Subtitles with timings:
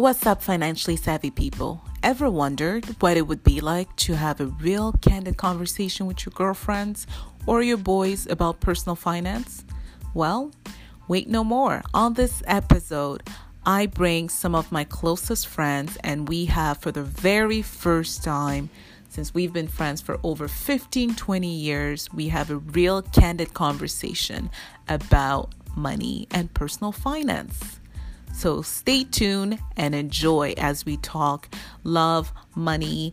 [0.00, 1.84] What's up, financially savvy people?
[2.02, 6.32] Ever wondered what it would be like to have a real candid conversation with your
[6.34, 7.06] girlfriends
[7.44, 9.62] or your boys about personal finance?
[10.14, 10.52] Well,
[11.06, 11.82] wait no more.
[11.92, 13.22] On this episode,
[13.66, 18.70] I bring some of my closest friends, and we have for the very first time
[19.10, 24.48] since we've been friends for over 15, 20 years, we have a real candid conversation
[24.88, 27.79] about money and personal finance.
[28.32, 33.12] So stay tuned and enjoy as we talk love, money.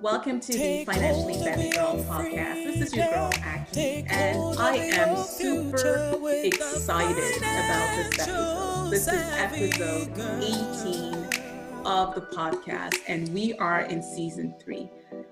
[0.00, 2.64] Welcome to the Financially Savvy Girl podcast.
[2.64, 8.90] This is your girl, Aki, and I am super excited about this episode.
[8.90, 10.12] This is episode
[10.42, 14.88] 18 of the podcast, and we are in season three.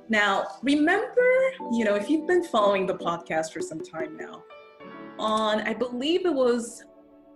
[0.09, 4.45] Now, remember, you know, if you've been following the podcast for some time now,
[5.19, 6.85] on I believe it was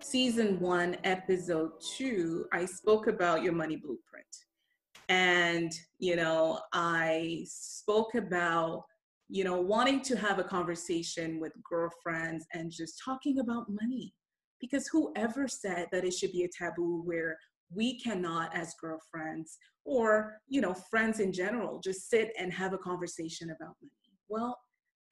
[0.01, 4.25] season one, episode two, I spoke about your money blueprint.
[5.09, 8.85] And, you know, I spoke about,
[9.29, 14.15] you know, wanting to have a conversation with girlfriends and just talking about money.
[14.61, 17.37] Because whoever said that it should be a taboo where
[17.75, 22.79] we cannot as girlfriends or you know friends in general just sit and have a
[22.79, 24.19] conversation about money.
[24.29, 24.59] Well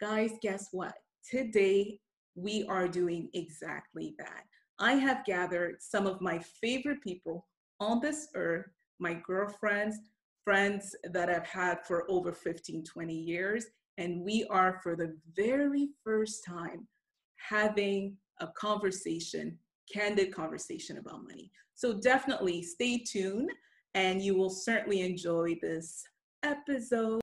[0.01, 0.95] guys guess what?
[1.29, 1.99] Today
[2.35, 4.45] we are doing exactly that.
[4.79, 7.47] I have gathered some of my favorite people
[7.81, 8.67] on this earth
[9.01, 9.97] my girlfriends
[10.43, 13.67] friends that i've had for over 15 20 years
[13.99, 16.89] and we are for the very first time
[17.37, 19.57] having a conversation
[19.93, 21.51] candid conversation about money.
[21.75, 23.51] So definitely stay tuned
[23.99, 26.05] and you will certainly enjoy this
[26.45, 27.21] episode.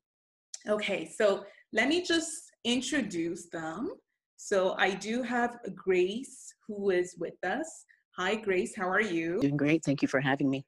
[0.67, 3.91] Okay, so let me just introduce them.
[4.35, 7.85] So I do have Grace who is with us.
[8.17, 9.39] Hi, Grace, how are you?
[9.39, 9.85] Doing great.
[9.85, 10.65] Thank you for having me.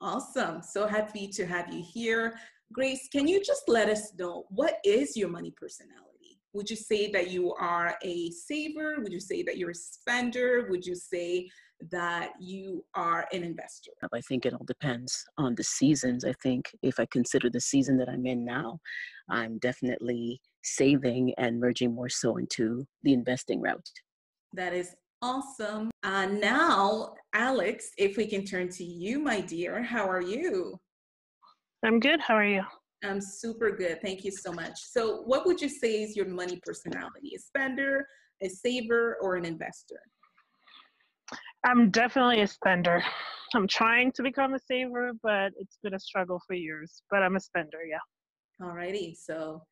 [0.00, 0.62] Awesome.
[0.62, 2.38] So happy to have you here.
[2.72, 6.40] Grace, can you just let us know what is your money personality?
[6.54, 8.94] Would you say that you are a saver?
[9.00, 10.66] Would you say that you're a spender?
[10.70, 11.50] Would you say
[11.90, 13.92] that you are an investor?
[14.12, 16.24] I think it all depends on the seasons.
[16.24, 18.78] I think if I consider the season that I'm in now,
[19.28, 23.88] I'm definitely saving and merging more so into the investing route.
[24.52, 25.90] That is awesome.
[26.02, 30.78] Uh, now, Alex, if we can turn to you, my dear, how are you?
[31.84, 32.20] I'm good.
[32.20, 32.62] How are you?
[33.04, 34.00] I'm super good.
[34.02, 34.72] Thank you so much.
[34.76, 37.32] So, what would you say is your money personality?
[37.36, 38.06] A spender,
[38.42, 40.00] a saver, or an investor?
[41.64, 43.02] I'm definitely a spender.
[43.54, 47.02] I'm trying to become a saver, but it's been a struggle for years.
[47.10, 47.98] But I'm a spender, yeah.
[48.64, 49.14] Alrighty.
[49.16, 49.62] So,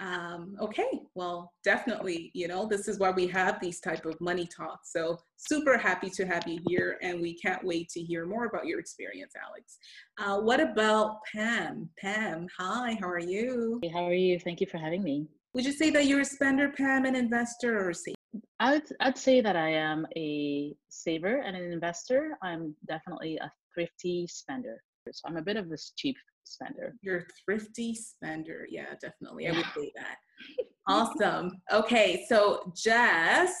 [0.00, 4.46] um, okay, well, definitely, you know, this is why we have these type of money
[4.46, 4.92] talks.
[4.92, 8.66] So super happy to have you here, and we can't wait to hear more about
[8.66, 9.78] your experience, Alex.
[10.18, 11.88] Uh, what about Pam?
[11.98, 13.78] Pam, hi, how are you?
[13.82, 14.38] Hey, how are you?
[14.38, 15.26] Thank you for having me.
[15.52, 18.14] Would you say that you're a spender, Pam, an investor, or a saver?
[18.60, 22.38] I'd, I'd say that I am a saver and an investor.
[22.42, 24.82] I'm definitely a thrifty spender.
[25.10, 26.94] So I'm a bit of a cheap spender.
[27.02, 28.66] You're a thrifty spender.
[28.70, 29.48] Yeah, definitely.
[29.48, 30.16] I would say that.
[30.86, 31.60] awesome.
[31.72, 33.54] Okay, so Jess,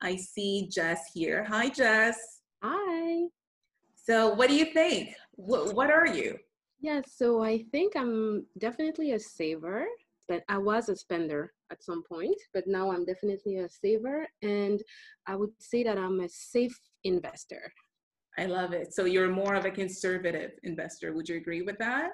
[0.00, 1.44] I see Jess here.
[1.44, 2.18] Hi, Jess.
[2.62, 3.26] Hi.
[3.94, 5.14] So, what do you think?
[5.32, 6.38] What, what are you?
[6.80, 9.86] Yes, so I think I'm definitely a saver
[10.30, 14.82] but I was a spender at some point, but now I'm definitely a saver and
[15.26, 17.72] I would say that I'm a safe investor.
[18.38, 18.94] I love it.
[18.94, 21.12] So you're more of a conservative investor.
[21.14, 22.10] Would you agree with that?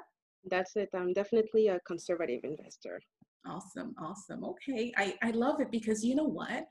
[0.50, 0.88] That's it.
[0.94, 3.00] I'm definitely a conservative investor.
[3.46, 3.94] Awesome.
[4.00, 4.44] Awesome.
[4.44, 4.92] Okay.
[4.96, 6.64] I, I love it because you know what?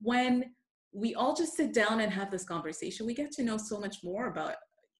[0.00, 0.44] When
[0.92, 3.98] we all just sit down and have this conversation, we get to know so much
[4.04, 4.54] more about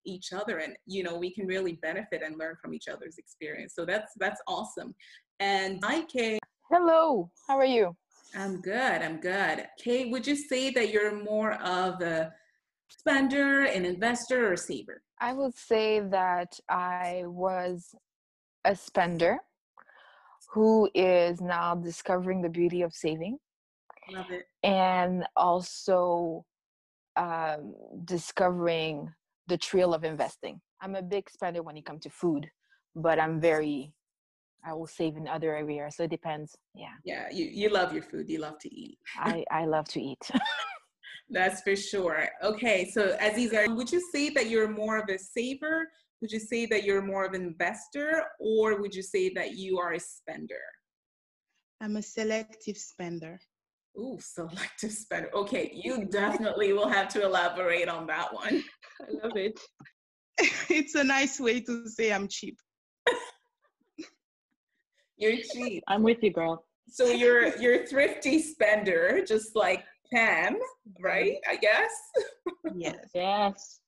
[0.06, 3.72] each other and you know we can really benefit and learn from each other's experience
[3.75, 4.94] so that's that's awesome
[5.40, 6.38] and hi, Kay.
[6.76, 7.97] Hello, how are you?
[8.35, 9.65] I'm good, I'm good.
[9.79, 12.32] Kate, would you say that you're more of a
[12.88, 15.00] spender, an investor, or saver?
[15.21, 17.94] I would say that I was
[18.65, 19.38] a spender
[20.53, 23.38] who is now discovering the beauty of saving.
[24.11, 24.47] Love it.
[24.65, 26.44] And also
[27.15, 27.73] um,
[28.05, 29.15] discovering
[29.47, 30.61] the thrill of investing.
[30.81, 32.50] I'm a big spender when it comes to food,
[32.97, 33.93] but I'm very
[34.66, 35.96] I will save in other areas.
[35.96, 36.56] So it depends.
[36.75, 36.94] Yeah.
[37.05, 37.28] Yeah.
[37.31, 38.28] You, you love your food.
[38.28, 38.99] You love to eat.
[39.16, 40.31] I, I love to eat.
[41.31, 42.28] That's for sure.
[42.43, 42.90] Okay.
[42.90, 45.88] So Aziza, would you say that you're more of a saver?
[46.20, 49.78] Would you say that you're more of an investor or would you say that you
[49.78, 50.62] are a spender?
[51.81, 53.40] I'm a selective spender.
[53.99, 55.31] Ooh, selective spender.
[55.34, 58.64] Okay, you definitely will have to elaborate on that one.
[59.02, 59.61] I love it.
[60.70, 62.56] it's a nice way to say I'm cheap.
[65.25, 65.82] You're cheap.
[65.88, 66.65] I'm with you, girl.
[66.87, 71.03] So you're you're thrifty spender, just like Pam, mm-hmm.
[71.03, 71.37] right?
[71.49, 71.91] I guess.
[72.76, 72.97] Yes.
[73.15, 73.81] Yes.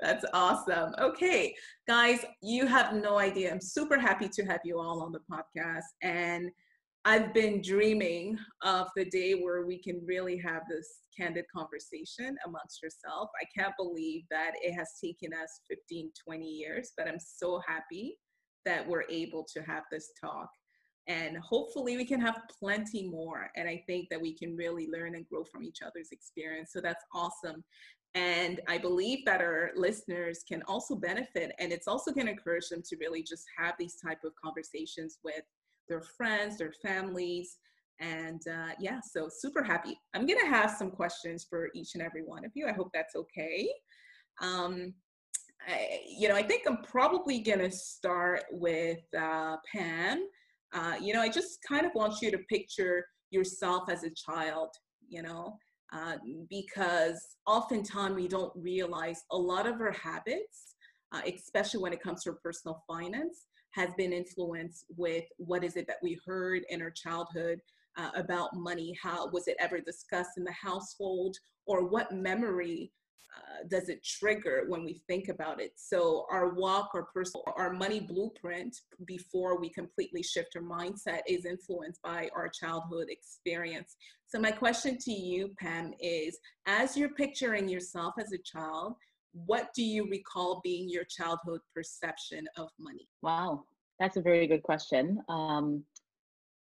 [0.00, 0.94] That's awesome.
[1.00, 1.54] Okay,
[1.88, 3.50] guys, you have no idea.
[3.50, 5.84] I'm super happy to have you all on the podcast.
[6.02, 6.50] And
[7.06, 10.88] I've been dreaming of the day where we can really have this
[11.18, 13.30] candid conversation amongst yourself.
[13.40, 18.18] I can't believe that it has taken us 15, 20 years, but I'm so happy
[18.64, 20.48] that we're able to have this talk.
[21.06, 23.50] And hopefully, we can have plenty more.
[23.56, 26.72] And I think that we can really learn and grow from each other's experience.
[26.72, 27.62] So that's awesome.
[28.14, 31.52] And I believe that our listeners can also benefit.
[31.58, 35.18] And it's also going to encourage them to really just have these type of conversations
[35.24, 35.42] with
[35.88, 37.58] their friends, their families.
[38.00, 39.98] And uh, yeah, so super happy.
[40.14, 42.66] I'm going to have some questions for each and every one of you.
[42.66, 43.68] I hope that's okay.
[44.40, 44.94] Um,
[45.66, 50.26] I, you know, I think I'm probably to start with uh, Pam.
[50.72, 54.70] Uh, you know, I just kind of want you to picture yourself as a child,
[55.08, 55.56] you know,
[55.92, 56.16] uh,
[56.50, 60.74] because oftentimes we don't realize a lot of our habits,
[61.12, 65.86] uh, especially when it comes to personal finance, has been influenced with what is it
[65.86, 67.60] that we heard in our childhood
[67.96, 68.96] uh, about money?
[69.00, 71.36] How was it ever discussed in the household?
[71.66, 72.92] Or what memory
[73.36, 75.72] uh, does it trigger when we think about it?
[75.76, 78.76] So our walk, our personal, our money blueprint
[79.06, 83.96] before we completely shift our mindset is influenced by our childhood experience.
[84.26, 88.94] So my question to you, Pam, is as you're picturing yourself as a child,
[89.32, 93.08] what do you recall being your childhood perception of money?
[93.22, 93.64] Wow,
[93.98, 95.20] that's a very good question.
[95.28, 95.82] Um,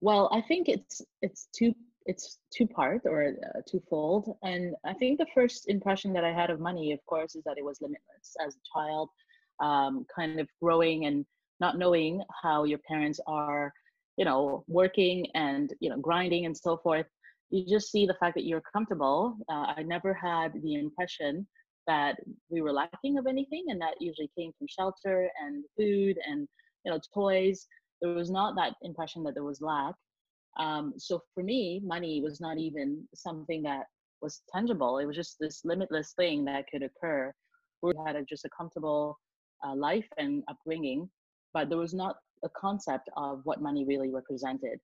[0.02, 1.74] well, I think it's it's two
[2.07, 6.50] it's two part or uh, twofold and i think the first impression that i had
[6.50, 8.36] of money of course is that it was limitless.
[8.45, 9.09] As a child
[9.62, 11.25] um, kind of growing and
[11.59, 13.74] not knowing how your parents are
[14.15, 17.06] you know working and you know grinding and so forth
[17.50, 19.38] you just see the fact that you're comfortable.
[19.50, 21.48] Uh, i never had the impression
[21.88, 22.18] that
[22.50, 26.48] we were lacking of anything and that usually came from shelter and food and
[26.83, 27.68] you know toys.
[28.01, 29.95] There was not that impression that there was lack
[30.57, 33.86] um, so for me, money was not even something that
[34.21, 34.98] was tangible.
[34.98, 37.33] It was just this limitless thing that could occur.
[37.81, 39.19] We had a, just a comfortable
[39.65, 41.09] uh, life and upbringing,
[41.54, 44.80] but there was not a concept of what money really represented.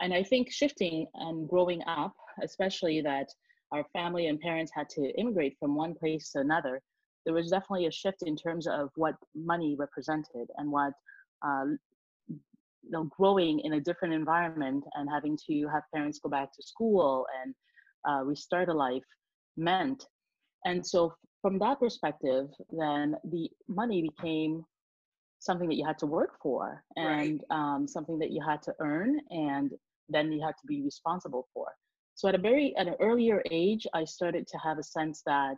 [0.00, 2.12] And I think shifting and growing up,
[2.42, 3.28] especially that
[3.72, 6.80] our family and parents had to immigrate from one place to another,
[7.24, 10.92] there was definitely a shift in terms of what money represented and what
[11.46, 11.66] uh,
[12.82, 16.62] you know growing in a different environment and having to have parents go back to
[16.62, 17.54] school and
[18.08, 19.04] uh, restart a life
[19.56, 20.06] meant
[20.64, 24.64] and so from that perspective then the money became
[25.38, 27.56] something that you had to work for and right.
[27.56, 29.72] um, something that you had to earn and
[30.08, 31.66] then you had to be responsible for
[32.14, 35.56] so at a very at an earlier age i started to have a sense that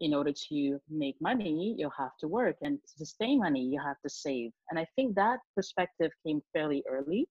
[0.00, 4.00] in order to make money, you'll have to work, and to sustain money, you have
[4.02, 4.50] to save.
[4.70, 7.28] And I think that perspective came fairly early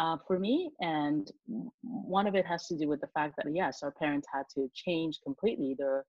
[0.00, 0.70] uh, for me.
[0.80, 1.30] And
[1.82, 4.68] one of it has to do with the fact that, yes, our parents had to
[4.74, 6.04] change completely their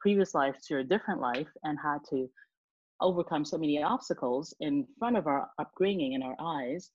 [0.00, 2.28] previous life to a different life and had to
[3.00, 6.90] overcome so many obstacles in front of our upbringing in our eyes.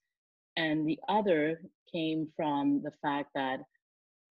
[0.57, 3.59] And the other came from the fact that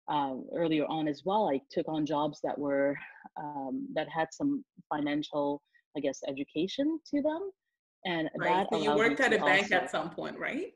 [0.08, 2.96] um, earlier on as well, I took on jobs that were
[3.40, 5.62] um, that had some financial,
[5.96, 7.50] I guess, education to them,
[8.04, 8.66] and right.
[8.70, 10.72] that so you worked at a bank also, at some point, right?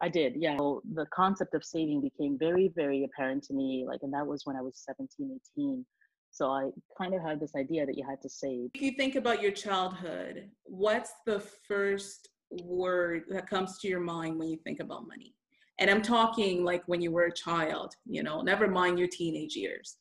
[0.00, 0.56] I did, yeah.
[0.58, 4.42] So the concept of saving became very, very apparent to me, like, and that was
[4.44, 5.86] when I was 17, 18.
[6.30, 8.70] So I kind of had this idea that you had to save.
[8.74, 14.38] If you think about your childhood, what's the first word that comes to your mind
[14.38, 15.34] when you think about money?
[15.78, 19.56] And I'm talking like when you were a child, you know, never mind your teenage
[19.56, 19.96] years.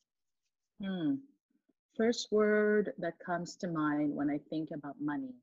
[0.83, 1.15] Hmm.
[1.97, 5.33] First word that comes to mind when I think about money.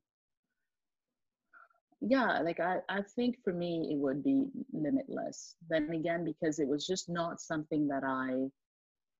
[2.01, 5.55] Yeah, like I, I think for me it would be limitless.
[5.69, 8.47] Then again, because it was just not something that I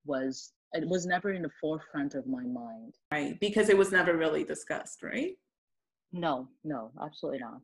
[0.06, 2.96] was, it was never in the forefront of my mind.
[3.12, 5.34] Right, because it was never really discussed, right?
[6.12, 7.62] No, no, absolutely not.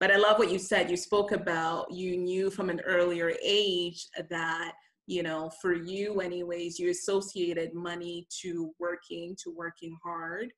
[0.00, 0.90] But I love what you said.
[0.90, 4.72] You spoke about you knew from an earlier age that,
[5.06, 10.52] you know, for you, anyways, you associated money to working, to working hard,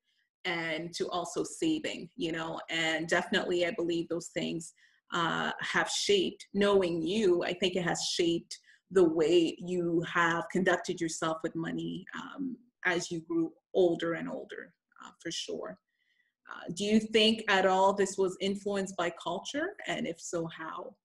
[0.45, 4.73] and to also saving, you know, and definitely I believe those things
[5.13, 8.57] uh, have shaped, knowing you, I think it has shaped
[8.91, 12.55] the way you have conducted yourself with money um,
[12.85, 15.77] as you grew older and older, uh, for sure.
[16.49, 19.75] Uh, do you think at all this was influenced by culture?
[19.87, 20.95] And if so, how?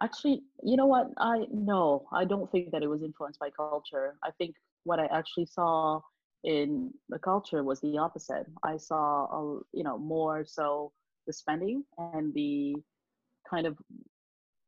[0.00, 1.10] Actually, you know what?
[1.18, 4.16] I no, I don't think that it was influenced by culture.
[4.24, 4.54] I think
[4.84, 6.00] what I actually saw
[6.44, 8.46] in the culture was the opposite.
[8.64, 10.92] I saw, a, you know, more so
[11.26, 12.74] the spending and the
[13.48, 13.76] kind of,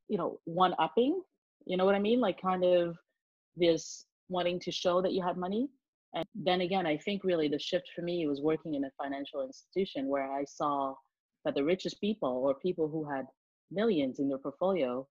[0.09, 1.21] you know, one upping.
[1.67, 2.21] You know what I mean?
[2.21, 2.97] Like kind of
[3.57, 5.69] this wanting to show that you had money.
[6.15, 9.45] And then again, I think really the shift for me was working in a financial
[9.45, 10.95] institution where I saw
[11.45, 13.27] that the richest people or people who had
[13.71, 15.07] millions in their portfolio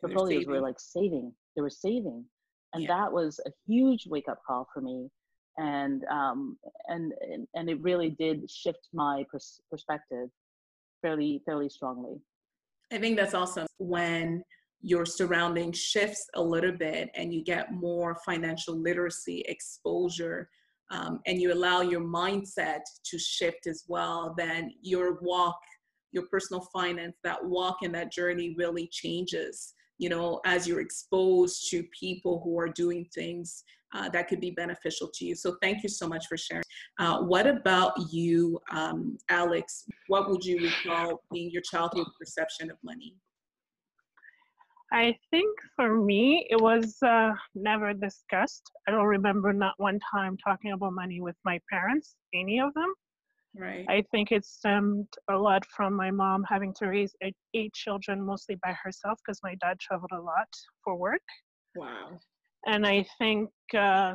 [0.00, 1.32] portfolios were like saving.
[1.54, 2.24] They were saving,
[2.74, 2.88] and yeah.
[2.88, 5.08] that was a huge wake up call for me.
[5.58, 6.58] And um,
[6.88, 7.12] and
[7.54, 10.28] and it really did shift my pers- perspective
[11.02, 12.16] fairly fairly strongly.
[12.90, 14.42] I think that's awesome when
[14.82, 20.48] your surrounding shifts a little bit and you get more financial literacy exposure
[20.90, 25.58] um, and you allow your mindset to shift as well, then your walk,
[26.10, 31.70] your personal finance, that walk and that journey really changes you know, as you're exposed
[31.70, 33.62] to people who are doing things
[33.94, 35.36] uh, that could be beneficial to you.
[35.36, 36.64] So thank you so much for sharing.
[36.98, 39.84] Uh, what about you, um, Alex?
[40.08, 43.14] What would you recall being your childhood perception of money?
[44.92, 48.70] I think for me, it was uh, never discussed.
[48.86, 52.92] I don't remember not one time talking about money with my parents, any of them.
[53.56, 53.86] Right.
[53.88, 58.24] I think it stemmed a lot from my mom having to raise eight, eight children
[58.24, 60.48] mostly by herself because my dad traveled a lot
[60.84, 61.22] for work.
[61.74, 62.18] Wow.
[62.66, 64.14] And I think uh,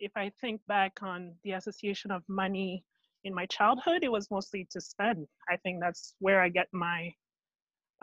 [0.00, 2.84] if I think back on the association of money
[3.22, 5.26] in my childhood, it was mostly to spend.
[5.48, 7.12] I think that's where I get my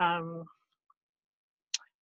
[0.00, 0.44] um,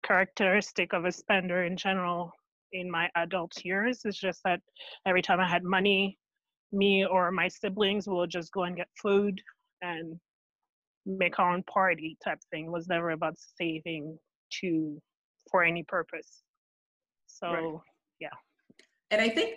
[0.06, 2.30] characteristic of a spender in general
[2.72, 4.00] in my adult years.
[4.04, 4.60] It's just that
[5.06, 6.18] every time I had money,
[6.72, 9.40] me or my siblings will just go and get food
[9.82, 10.18] and
[11.04, 12.66] make our own party type thing.
[12.66, 14.18] It was never about saving
[14.60, 15.00] to
[15.50, 16.42] for any purpose.
[17.26, 17.80] So right.
[18.20, 18.28] yeah.
[19.10, 19.54] And I think,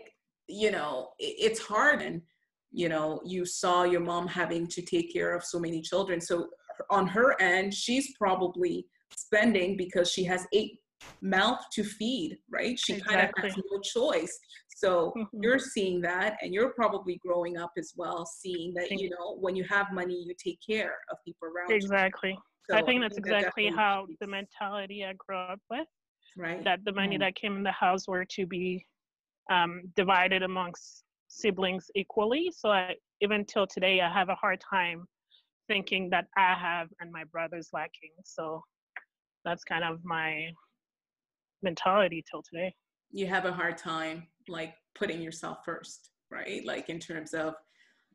[0.47, 2.21] you know, it's hard and
[2.71, 6.21] you know, you saw your mom having to take care of so many children.
[6.21, 6.49] So
[6.89, 10.79] on her end, she's probably spending because she has eight
[11.21, 12.77] mouth to feed, right?
[12.77, 13.15] She exactly.
[13.15, 14.37] kind of has no choice.
[14.75, 15.43] So mm-hmm.
[15.43, 19.55] you're seeing that, and you're probably growing up as well, seeing that you know when
[19.55, 21.71] you have money, you take care of people around.
[21.71, 22.37] Exactly.
[22.69, 25.87] So I think that's I think exactly that how the mentality I grew up with.
[26.37, 26.63] Right.
[26.63, 27.23] That the money mm-hmm.
[27.23, 28.85] that came in the house were to be
[29.51, 32.51] um, divided amongst siblings equally.
[32.55, 35.05] So I, even till today, I have a hard time
[35.67, 38.11] thinking that I have and my brother's lacking.
[38.23, 38.61] So
[39.45, 40.49] that's kind of my
[41.61, 42.73] mentality till today.
[43.11, 46.65] You have a hard time like putting yourself first, right?
[46.65, 47.53] Like in terms of,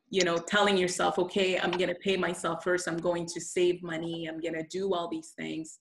[0.09, 2.87] you know, telling yourself, okay, I'm going to pay myself first.
[2.87, 4.27] I'm going to save money.
[4.27, 5.79] I'm going to do all these things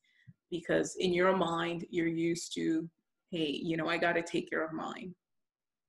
[0.50, 2.88] because in your mind, you're used to,
[3.30, 5.14] hey, you know, I got to take care of mine.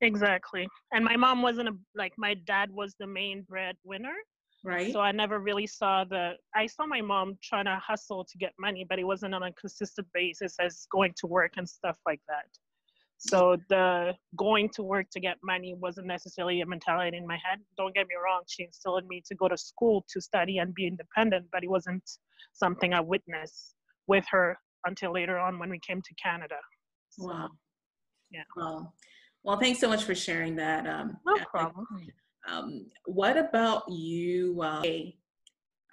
[0.01, 0.67] Exactly.
[0.91, 4.15] And my mom wasn't a, like, my dad was the main breadwinner.
[4.65, 4.91] Right.
[4.91, 8.51] So I never really saw the, I saw my mom trying to hustle to get
[8.59, 12.21] money, but it wasn't on a consistent basis as going to work and stuff like
[12.27, 12.45] that.
[13.17, 17.59] So the going to work to get money wasn't necessarily a mentality in my head.
[17.77, 20.87] Don't get me wrong, she instilled me to go to school to study and be
[20.87, 22.03] independent, but it wasn't
[22.53, 23.75] something I witnessed
[24.07, 26.57] with her until later on when we came to Canada.
[27.09, 27.49] So, wow.
[28.31, 28.43] Yeah.
[28.57, 28.93] Well,
[29.43, 30.87] well, thanks so much for sharing that.
[30.87, 31.85] Um, no problem.
[32.47, 34.61] Um, what about you?
[34.61, 34.81] Uh,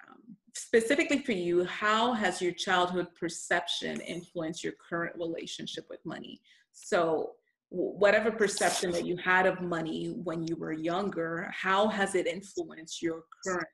[0.07, 6.41] um, specifically for you, how has your childhood perception influenced your current relationship with money?
[6.71, 7.31] So,
[7.69, 13.01] whatever perception that you had of money when you were younger, how has it influenced
[13.01, 13.67] your current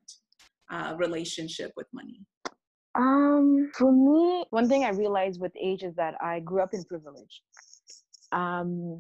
[0.72, 2.22] uh, relationship with money?
[2.96, 6.84] Um, for me, one thing I realized with age is that I grew up in
[6.86, 7.42] privilege.
[8.32, 8.98] Um,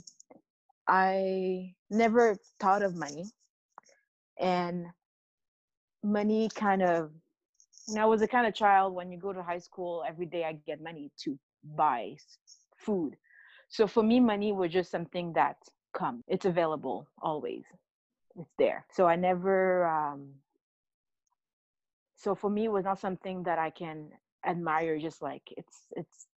[0.88, 3.25] I never thought of money,
[4.39, 4.88] and
[6.03, 7.12] money kind of.
[7.98, 10.53] I was the kind of child when you go to high school every day I
[10.53, 12.17] get money to buy
[12.77, 13.17] food
[13.69, 15.58] so for me, money was just something that
[15.93, 16.24] come.
[16.27, 17.63] It's available always.
[18.36, 18.86] It's there.
[18.91, 19.88] So I never.
[19.88, 20.31] Um,
[22.15, 24.10] so for me, it was not something that I can
[24.46, 25.00] admire.
[25.00, 26.27] Just like it's it's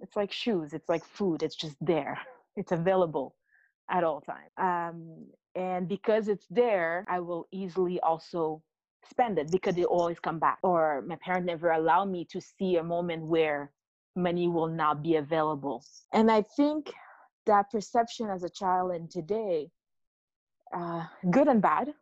[0.00, 0.74] it's like shoes.
[0.74, 1.42] It's like food.
[1.42, 2.20] It's just there.
[2.56, 3.36] It's available
[3.88, 4.50] at all times.
[4.58, 5.26] Um,
[5.58, 8.62] and because it's there, I will easily also
[9.10, 10.58] spend it because it always come back.
[10.62, 13.72] Or my parents never allow me to see a moment where
[14.14, 15.82] money will not be available.
[16.12, 16.92] And I think
[17.46, 19.70] that perception as a child and today,
[20.72, 21.92] uh, good and bad.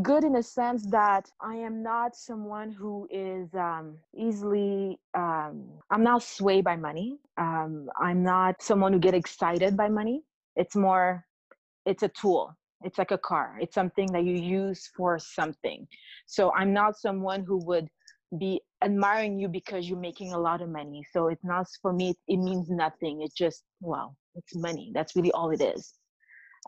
[0.00, 6.04] Good in the sense that I am not someone who is um, easily, um, I'm
[6.04, 7.18] not swayed by money.
[7.36, 10.22] Um, I'm not someone who get excited by money.
[10.54, 11.26] It's more,
[11.84, 12.56] it's a tool.
[12.82, 13.58] It's like a car.
[13.60, 15.86] It's something that you use for something.
[16.26, 17.88] So I'm not someone who would
[18.38, 21.04] be admiring you because you're making a lot of money.
[21.12, 22.14] So it's not for me.
[22.28, 23.22] It means nothing.
[23.22, 24.92] It's just well, it's money.
[24.94, 25.94] That's really all it is.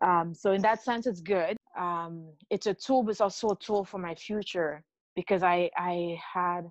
[0.02, 1.57] Um, so in that sense, it's good.
[1.78, 4.83] Um, it's a tool, but it's also a tool for my future
[5.14, 6.62] because I I had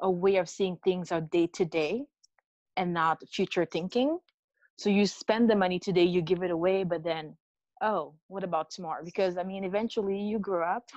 [0.00, 2.04] a way of seeing things are day to day
[2.76, 4.18] and not future thinking.
[4.78, 7.36] So you spend the money today, you give it away, but then,
[7.80, 9.04] oh, what about tomorrow?
[9.04, 10.88] Because I mean, eventually you grow up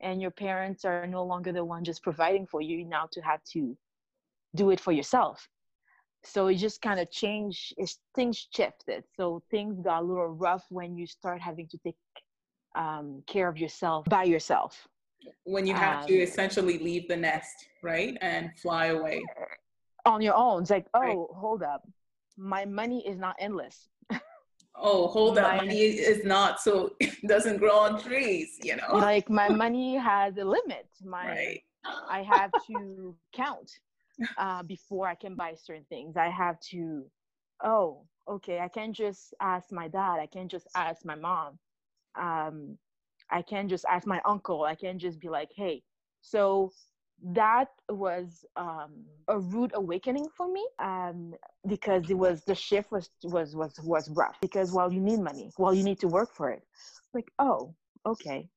[0.00, 3.42] and your parents are no longer the one just providing for you now to have
[3.52, 3.76] to
[4.54, 5.48] do it for yourself.
[6.24, 7.74] So it just kind of changed
[8.14, 9.04] things shifted.
[9.16, 11.96] So things got a little rough when you start having to take
[12.74, 14.86] um, care of yourself by yourself.
[15.44, 19.22] When you have um, to essentially leave the nest right and fly away.
[20.06, 20.62] On your own.
[20.62, 21.16] It's like oh right.
[21.36, 21.86] hold up.
[22.36, 23.88] My money is not endless
[24.76, 26.94] oh hold up money is not so
[27.26, 28.96] doesn't grow on trees you know?
[28.96, 30.88] Like my money has a limit.
[31.04, 31.60] My right.
[32.08, 33.70] i have to count
[34.38, 36.16] uh, before i can buy certain things.
[36.16, 37.04] I have to
[37.62, 40.18] oh okay i can't just ask my dad.
[40.20, 41.58] I can't just ask my mom.
[42.20, 42.78] Um,
[43.30, 44.64] i can't just ask my uncle.
[44.64, 45.82] I can't just be like hey
[46.22, 46.72] so
[47.22, 51.34] that was um, a rude awakening for me um,
[51.68, 54.36] because it was the shift was was was was rough.
[54.40, 55.50] Because well you need money.
[55.58, 56.62] Well you need to work for it.
[57.14, 57.74] Like oh
[58.06, 58.48] okay.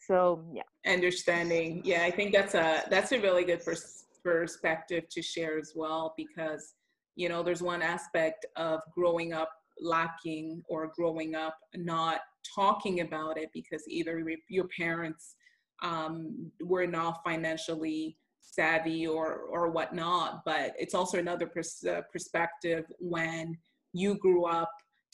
[0.00, 0.62] So yeah.
[0.86, 1.82] Understanding.
[1.84, 6.14] Yeah i think that's a that's a really good pers- perspective to share as well
[6.16, 6.74] because
[7.16, 9.50] you know there's one aspect of growing up
[9.80, 12.20] lacking or growing up not
[12.54, 15.34] talking about it because either your parents
[15.82, 22.84] um, we're not financially savvy or or whatnot but it's also another pers- uh, perspective
[22.98, 23.56] when
[23.92, 24.70] you grew up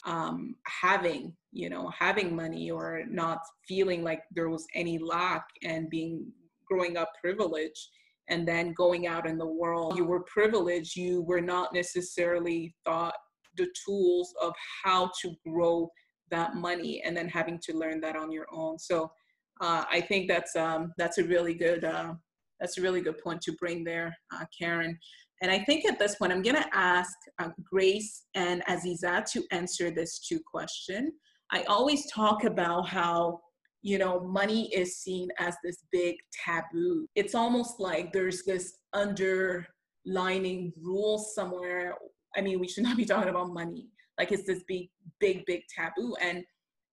[0.06, 5.90] um, having you know having money or not feeling like there was any lack and
[5.90, 6.32] being
[6.66, 7.88] growing up privileged
[8.28, 9.96] and then going out in the world.
[9.96, 13.14] You were privileged you were not necessarily thought
[13.56, 14.52] the tools of
[14.84, 15.88] how to grow
[16.30, 18.78] that money and then having to learn that on your own.
[18.78, 19.10] So
[19.60, 22.14] uh, I think that's um, that's a really good uh,
[22.60, 24.98] that's a really good point to bring there, uh, Karen.
[25.42, 29.44] And I think at this point, I'm going to ask uh, Grace and Aziza to
[29.50, 31.12] answer this two question.
[31.52, 33.40] I always talk about how
[33.82, 37.06] you know money is seen as this big taboo.
[37.14, 41.94] It's almost like there's this underlining rule somewhere.
[42.36, 43.88] I mean, we should not be talking about money.
[44.18, 44.88] Like it's this big,
[45.20, 46.14] big, big taboo.
[46.20, 46.44] And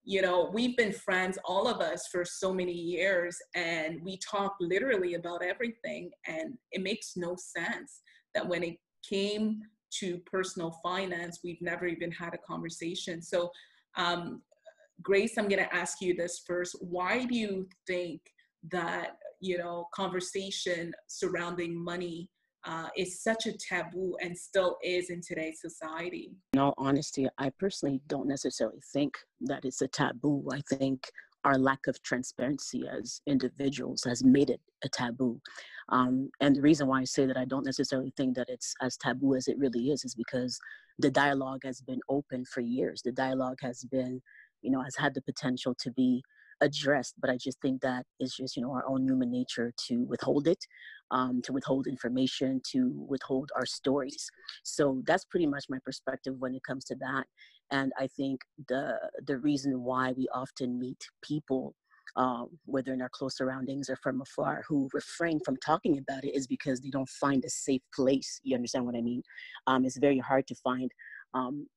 [0.05, 4.55] you know, we've been friends, all of us, for so many years, and we talk
[4.59, 6.11] literally about everything.
[6.27, 8.01] And it makes no sense
[8.35, 9.61] that when it came
[9.99, 13.21] to personal finance, we've never even had a conversation.
[13.21, 13.49] So,
[13.95, 14.41] um,
[15.01, 16.75] Grace, I'm going to ask you this first.
[16.81, 18.21] Why do you think
[18.71, 22.29] that, you know, conversation surrounding money
[22.65, 26.31] uh, is such a taboo and still is in today's society?
[26.53, 30.47] In all honesty, I personally don't necessarily think that it's a taboo.
[30.51, 31.09] I think
[31.43, 35.41] our lack of transparency as individuals has made it a taboo.
[35.89, 38.95] Um, and the reason why I say that I don't necessarily think that it's as
[38.97, 40.57] taboo as it really is is because
[40.99, 43.01] the dialogue has been open for years.
[43.01, 44.21] The dialogue has been,
[44.61, 46.23] you know, has had the potential to be
[46.63, 50.03] addressed, but I just think that it's just, you know, our own human nature to
[50.05, 50.65] withhold it
[51.13, 54.29] um, to withhold information, to withhold our stories.
[54.63, 57.25] So that's pretty much my perspective when it comes to that.
[57.71, 61.75] And I think the the reason why we often meet people,
[62.15, 66.35] um, whether in our close surroundings or from afar, who refrain from talking about it
[66.35, 68.39] is because they don't find a safe place.
[68.43, 69.23] You understand what I mean?
[69.67, 70.91] Um, it's very hard to find
[71.33, 71.67] um,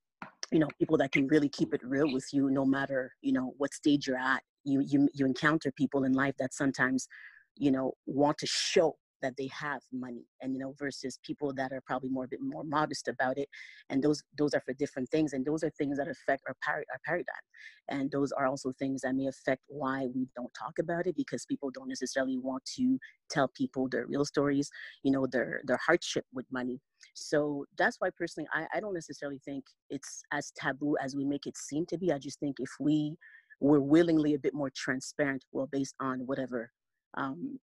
[0.51, 3.53] you know people that can really keep it real with you no matter you know
[3.59, 7.09] what stage you're at you you you encounter people in life that sometimes
[7.57, 11.73] you know want to show that they have money and you know versus people that
[11.73, 13.49] are probably more a bit more modest about it.
[13.89, 16.85] And those those are for different things and those are things that affect our, par-
[16.93, 17.47] our paradigm.
[17.89, 21.47] And those are also things that may affect why we don't talk about it because
[21.47, 22.99] people don't necessarily want to
[23.31, 24.71] tell people their real stories
[25.03, 26.81] you know their their hardship with money.
[27.15, 31.47] So that's why personally I, I don't necessarily think it's as taboo as we make
[31.47, 32.13] it seem to be.
[32.13, 33.17] I just think if we
[33.61, 36.71] were willingly a bit more transparent well based on whatever
[37.17, 37.59] um,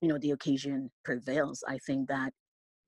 [0.00, 2.32] you know, the occasion prevails, I think that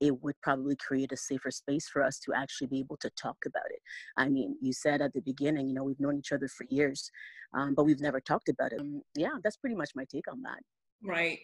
[0.00, 3.36] it would probably create a safer space for us to actually be able to talk
[3.46, 3.80] about it.
[4.16, 7.10] I mean, you said at the beginning, you know, we've known each other for years,
[7.52, 8.80] um, but we've never talked about it.
[8.80, 10.60] Um, yeah, that's pretty much my take on that.
[11.02, 11.40] Right.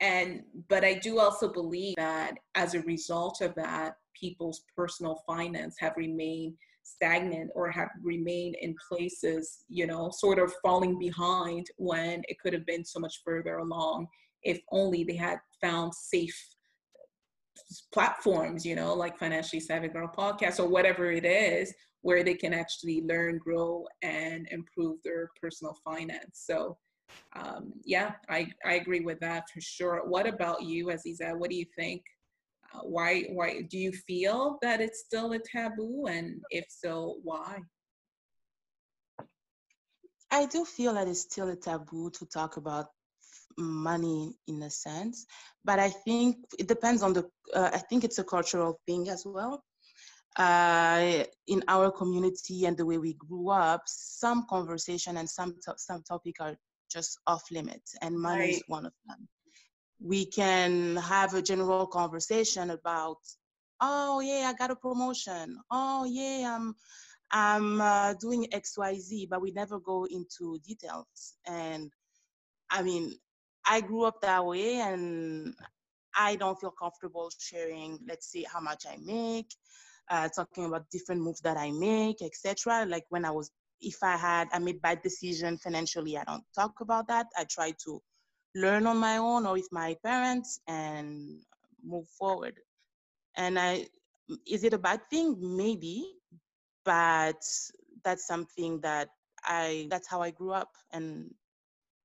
[0.00, 5.76] And, but I do also believe that as a result of that, people's personal finance
[5.80, 6.54] have remained
[6.94, 12.52] stagnant or have remained in places, you know, sort of falling behind when it could
[12.52, 14.06] have been so much further along
[14.42, 16.36] if only they had found safe
[17.92, 22.54] platforms, you know, like Financially Savvy Girl podcast or whatever it is, where they can
[22.54, 26.44] actually learn, grow, and improve their personal finance.
[26.46, 26.78] So,
[27.36, 30.02] um, yeah, I, I agree with that for sure.
[30.06, 31.36] What about you, Aziza?
[31.36, 32.02] What do you think?
[32.74, 37.60] Uh, why why do you feel that it's still a taboo, and if so, why?
[40.30, 42.88] I do feel that it's still a taboo to talk about
[43.56, 45.26] money in a sense
[45.64, 49.24] but i think it depends on the uh, i think it's a cultural thing as
[49.26, 49.62] well
[50.36, 55.74] uh, in our community and the way we grew up some conversation and some to-
[55.76, 56.56] some topic are
[56.90, 58.54] just off limits and money right.
[58.54, 59.28] is one of them
[60.00, 63.18] we can have a general conversation about
[63.80, 66.74] oh yeah i got a promotion oh yeah i'm
[67.32, 71.90] i'm uh, doing xyz but we never go into details and
[72.70, 73.14] i mean
[73.70, 75.54] I grew up that way and
[76.16, 79.54] I don't feel comfortable sharing, let's say, how much I make,
[80.10, 82.86] uh, talking about different moves that I make, etc.
[82.86, 83.50] Like when I was,
[83.82, 87.26] if I had, I made bad decision financially, I don't talk about that.
[87.36, 88.00] I try to
[88.54, 91.40] learn on my own or with my parents and
[91.84, 92.54] move forward.
[93.36, 93.86] And I,
[94.46, 95.36] is it a bad thing?
[95.40, 96.04] Maybe,
[96.84, 97.42] but
[98.04, 99.08] that's something that
[99.44, 101.30] I, that's how I grew up and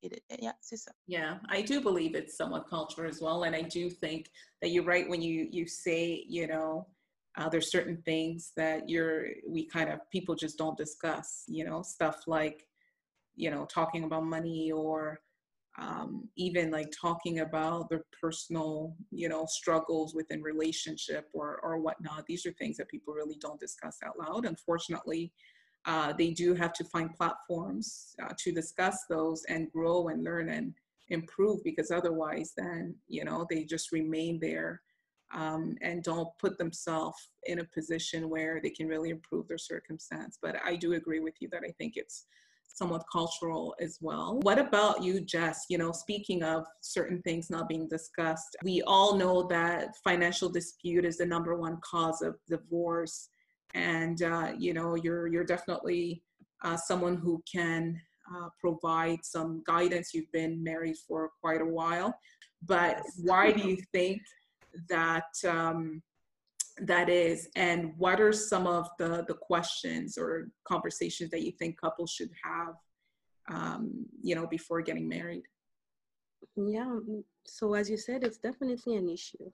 [0.03, 0.91] it, yeah, ça.
[1.07, 4.29] Yeah, I do believe it's somewhat culture as well, and I do think
[4.61, 6.87] that you're right when you you say you know
[7.37, 11.43] uh, there's certain things that you're we kind of people just don't discuss.
[11.47, 12.65] You know, stuff like
[13.35, 15.21] you know talking about money or
[15.79, 22.25] um, even like talking about their personal you know struggles within relationship or or whatnot.
[22.27, 24.45] These are things that people really don't discuss out loud.
[24.45, 25.31] Unfortunately,
[25.85, 30.49] uh, they do have to find platforms uh, to discuss those and grow and learn
[30.49, 30.73] and
[31.09, 34.81] improve because otherwise then you know they just remain there
[35.33, 40.37] um, and don't put themselves in a position where they can really improve their circumstance
[40.41, 42.25] but i do agree with you that i think it's
[42.73, 44.39] somewhat cultural as well.
[44.41, 45.65] What about you jess?
[45.69, 51.05] You know speaking of certain things not being discussed we all know that financial dispute
[51.05, 53.29] is the number one cause of divorce.
[53.73, 56.23] And uh, you know you're you're definitely
[56.63, 57.99] uh, someone who can
[58.33, 60.13] uh, provide some guidance.
[60.13, 62.13] You've been married for quite a while,
[62.65, 64.21] but why do you think
[64.89, 66.01] that um,
[66.79, 67.49] that is?
[67.55, 72.31] And what are some of the the questions or conversations that you think couples should
[72.43, 72.75] have,
[73.51, 75.43] um, you know, before getting married?
[76.55, 76.97] Yeah.
[77.45, 79.51] So as you said, it's definitely an issue.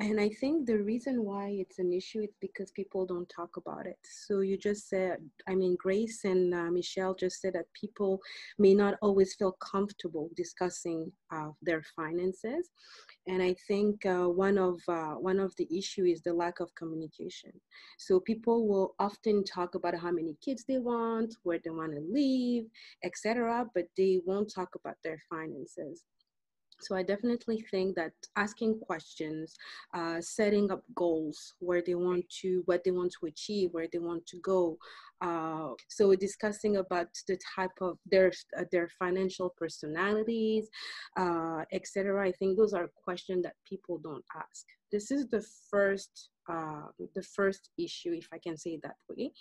[0.00, 3.84] And I think the reason why it's an issue is because people don't talk about
[3.86, 3.98] it.
[4.04, 8.20] So you just said, I mean, Grace and uh, Michelle just said that people
[8.58, 12.70] may not always feel comfortable discussing uh, their finances.
[13.26, 16.74] And I think uh, one of uh, one of the issue is the lack of
[16.76, 17.52] communication.
[17.98, 22.00] So people will often talk about how many kids they want, where they want to
[22.08, 22.66] live,
[23.04, 26.04] etc., but they won't talk about their finances.
[26.80, 29.54] So I definitely think that asking questions,
[29.94, 33.98] uh, setting up goals where they want to, what they want to achieve, where they
[33.98, 34.78] want to go.
[35.20, 40.68] Uh, so discussing about the type of their uh, their financial personalities,
[41.16, 42.26] uh, etc.
[42.26, 44.64] I think those are questions that people don't ask.
[44.92, 49.32] This is the first uh, the first issue, if I can say it that way.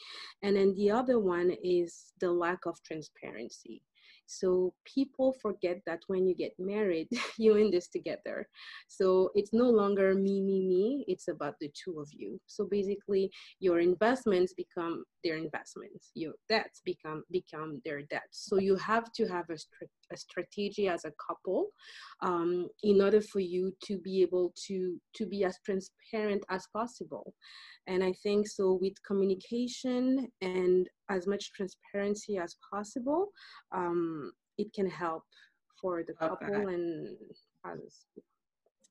[0.43, 3.81] And then the other one is the lack of transparency.
[4.27, 8.47] So people forget that when you get married, you're in this together.
[8.87, 11.05] So it's no longer me, me, me.
[11.07, 12.39] It's about the two of you.
[12.45, 16.11] So basically, your investments become their investments.
[16.13, 18.45] Your debts become become their debts.
[18.47, 19.57] So you have to have a,
[20.11, 21.67] a strategy as a couple
[22.21, 27.33] um, in order for you to be able to to be as transparent as possible.
[27.87, 33.27] And I think so with communication and as much transparency as possible,
[33.73, 35.23] um, it can help
[35.81, 37.15] for the couple and
[37.65, 38.05] others.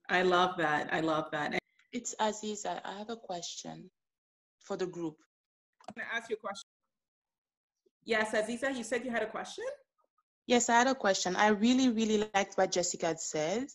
[0.09, 0.88] I love that.
[0.92, 1.59] I love that.
[1.92, 2.81] It's Aziza.
[2.85, 3.90] I have a question
[4.61, 5.16] for the group.
[5.88, 6.68] I'm going to ask you a question.
[8.05, 9.64] Yes, Aziza, you said you had a question?
[10.47, 11.35] Yes, I had a question.
[11.35, 13.67] I really, really liked what Jessica said,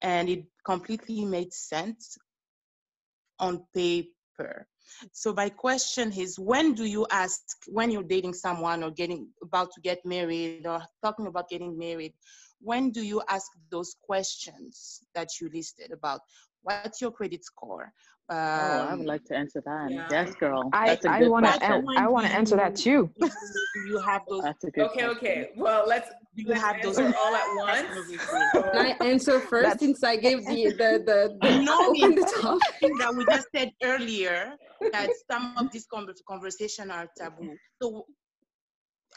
[0.00, 2.16] and it completely made sense
[3.38, 4.66] on paper.
[5.12, 9.72] So my question is, when do you ask, when you're dating someone or getting about
[9.72, 12.14] to get married or talking about getting married,
[12.60, 16.20] when do you ask those questions that you listed about
[16.62, 17.92] what's your credit score?
[18.30, 19.90] Um, oh, I would um, like to answer that.
[19.90, 20.08] Yeah.
[20.10, 20.70] Yes, girl.
[20.72, 21.62] I, I want to
[21.98, 23.10] I want to answer that too.
[23.20, 23.30] Do
[23.86, 24.44] you have those?
[24.44, 25.16] That's a good okay, question.
[25.18, 25.50] okay.
[25.56, 28.16] Well, let's do you have those all at once?
[28.52, 32.32] Can I answer first That's, since I gave the the the, the no, open the
[32.40, 32.60] top?
[32.80, 34.54] that we just said earlier
[34.90, 35.86] that some of these
[36.26, 37.54] conversation are taboo.
[37.82, 38.06] So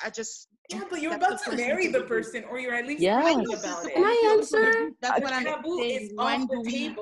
[0.03, 3.23] I just yeah, but you're about to marry the person, or you're at least yes.
[3.23, 3.93] thinking about it.
[3.93, 4.89] Can I answer?
[5.01, 5.45] That's what I'm
[5.79, 6.11] saying.
[6.13, 6.93] When do we?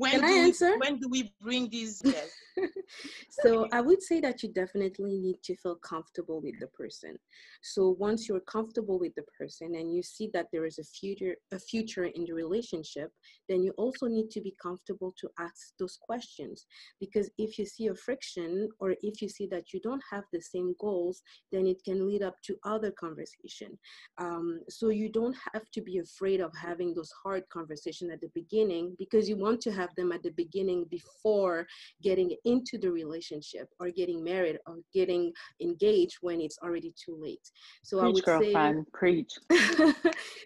[0.00, 0.70] When Can do I answer?
[0.72, 2.00] We, when do we bring these?
[2.02, 2.30] Yes.
[3.30, 7.16] so I would say that you definitely need to feel comfortable with the person.
[7.62, 11.36] So once you're comfortable with the person and you see that there is a future
[11.52, 13.10] a future in the relationship,
[13.48, 16.66] then you also need to be comfortable to ask those questions.
[16.98, 20.40] Because if you see a friction or if you see that you don't have the
[20.40, 23.78] same goals, then it can lead up to other conversation.
[24.18, 28.30] Um, so you don't have to be afraid of having those hard conversations at the
[28.34, 31.66] beginning because you want to have them at the beginning before
[32.02, 37.46] getting into the relationship or getting married or getting engaged when it's already too late.
[37.82, 39.32] So preach, I would girlfriend, say preach.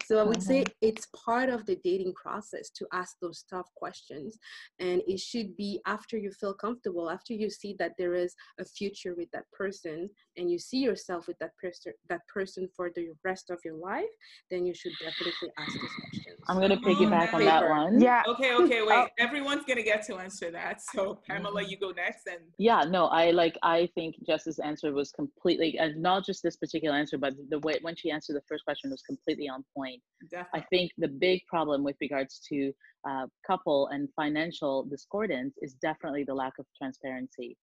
[0.07, 0.41] so I would mm-hmm.
[0.41, 4.39] say it's part of the dating process to ask those tough questions.
[4.79, 8.65] And it should be after you feel comfortable, after you see that there is a
[8.65, 13.09] future with that person and you see yourself with that person that person for the
[13.25, 14.05] rest of your life,
[14.51, 16.41] then you should definitely ask those questions.
[16.49, 18.01] I'm gonna piggyback on that one.
[18.01, 18.23] Yeah.
[18.29, 18.91] Okay, okay, wait.
[18.91, 19.07] Oh.
[19.19, 20.83] Everyone's gonna get to answer that.
[20.93, 21.71] So Pamela, mm-hmm.
[21.71, 26.01] you go next and yeah no i like i think jess's answer was completely and
[26.01, 29.03] not just this particular answer but the way when she answered the first question was
[29.03, 30.01] completely on point.
[30.31, 30.61] Definitely.
[30.61, 32.73] i think the big problem with regards to
[33.09, 37.55] uh, couple and financial discordance is definitely the lack of transparency.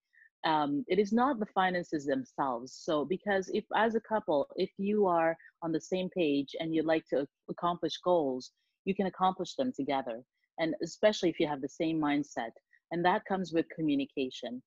[0.46, 2.80] Um, it is not the finances themselves.
[2.84, 6.86] So because if as a couple if you are on the same page and you'd
[6.86, 8.52] like to accomplish goals
[8.86, 10.22] you can accomplish them together.
[10.60, 12.52] And especially if you have the same mindset
[12.92, 14.62] and that comes with communication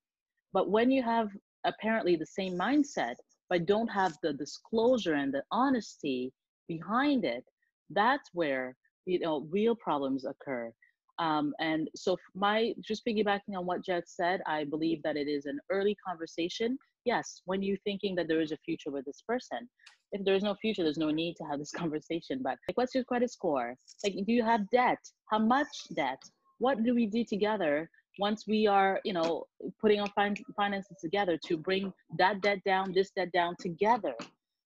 [0.52, 1.28] but when you have
[1.64, 3.14] apparently the same mindset
[3.50, 6.32] but don't have the disclosure and the honesty
[6.68, 7.44] behind it
[7.90, 10.72] that's where you know real problems occur
[11.18, 15.46] um, and so my just piggybacking on what Jet said, I believe that it is
[15.46, 16.76] an early conversation.
[17.04, 19.68] Yes, when you're thinking that there is a future with this person.
[20.12, 22.40] If there is no future, there's no need to have this conversation.
[22.42, 23.74] But like, what's your credit score?
[24.02, 24.98] Like, do you have debt?
[25.30, 26.20] How much debt?
[26.58, 29.44] What do we do together once we are you know
[29.80, 34.14] putting our fin- finances together to bring that debt down this debt down together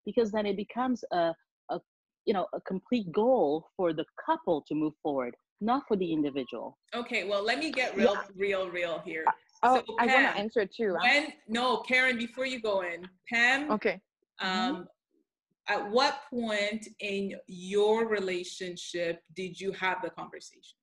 [0.05, 1.33] because then it becomes a,
[1.69, 1.79] a
[2.25, 6.77] you know a complete goal for the couple to move forward not for the individual
[6.95, 8.21] okay well let me get real yeah.
[8.35, 9.25] real real here
[9.63, 13.07] oh so, Pam, i want to answer too when no karen before you go in
[13.31, 13.99] pam okay
[14.39, 14.81] um mm-hmm.
[15.69, 20.76] at what point in your relationship did you have the conversation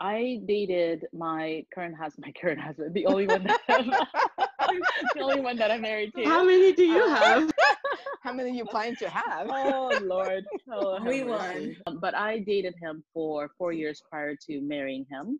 [0.00, 3.60] I dated my current husband, my current husband, the only one that
[5.14, 6.24] the only one that I'm married to.
[6.24, 7.50] How many do you uh, have?
[8.22, 9.48] How many you plan to have?
[9.50, 11.76] Oh Lord, oh, only one.
[11.86, 15.38] Um, but I dated him for four years prior to marrying him,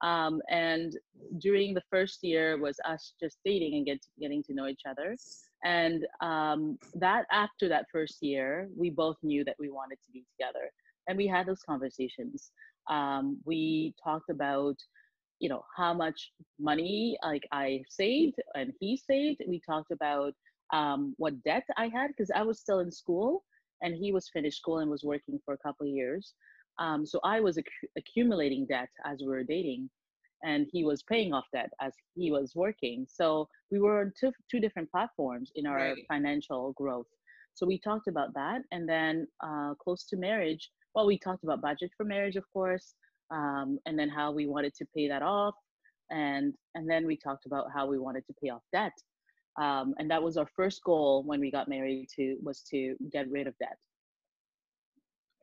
[0.00, 0.96] um, and
[1.38, 5.16] during the first year was us just dating and get, getting to know each other.
[5.64, 10.24] And um, that after that first year, we both knew that we wanted to be
[10.36, 10.70] together,
[11.08, 12.52] and we had those conversations
[12.88, 14.76] um, we talked about
[15.38, 19.42] you know how much money like i saved and he saved.
[19.48, 20.34] We talked about
[20.72, 23.44] um, what debt i had because i was still in school
[23.82, 26.34] and he was finished school and was working for a couple of years.
[26.78, 29.90] Um, so i was ac- accumulating debt as we were dating
[30.42, 33.06] and he was paying off debt as he was working.
[33.08, 36.04] So we were on two, two different platforms in our right.
[36.08, 37.06] financial growth.
[37.54, 41.60] So we talked about that and then uh, close to marriage well, we talked about
[41.60, 42.94] budget for marriage, of course,
[43.30, 45.54] um, and then how we wanted to pay that off,
[46.10, 48.92] and and then we talked about how we wanted to pay off debt,
[49.60, 52.08] um, and that was our first goal when we got married.
[52.16, 53.76] To was to get rid of debt.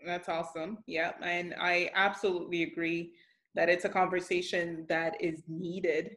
[0.06, 0.80] That's awesome.
[0.86, 3.14] Yeah, and I absolutely agree
[3.56, 6.12] that it's a conversation that is needed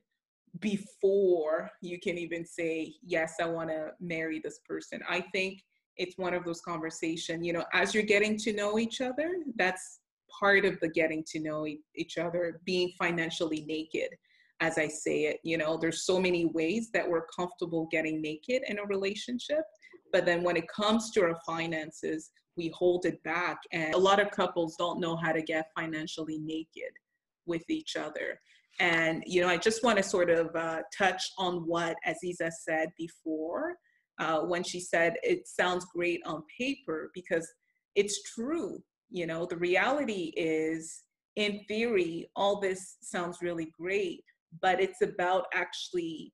[0.59, 5.63] before you can even say yes i want to marry this person i think
[6.01, 10.01] it's one of those conversation you know as you're getting to know each other that's
[10.39, 14.11] part of the getting to know each other being financially naked
[14.61, 18.63] as i say it you know there's so many ways that we're comfortable getting naked
[18.69, 19.63] in a relationship
[20.13, 23.59] but then when it comes to our finances we hold it back.
[23.73, 26.93] And a lot of couples don't know how to get financially naked
[27.47, 28.41] with each other.
[28.79, 32.91] And, you know, I just want to sort of uh, touch on what Aziza said
[32.97, 33.77] before
[34.21, 37.51] uh, when she said it sounds great on paper because
[37.97, 38.79] it's true.
[39.11, 41.03] You know, the reality is,
[41.37, 44.23] in theory, all this sounds really great,
[44.61, 46.33] but it's about actually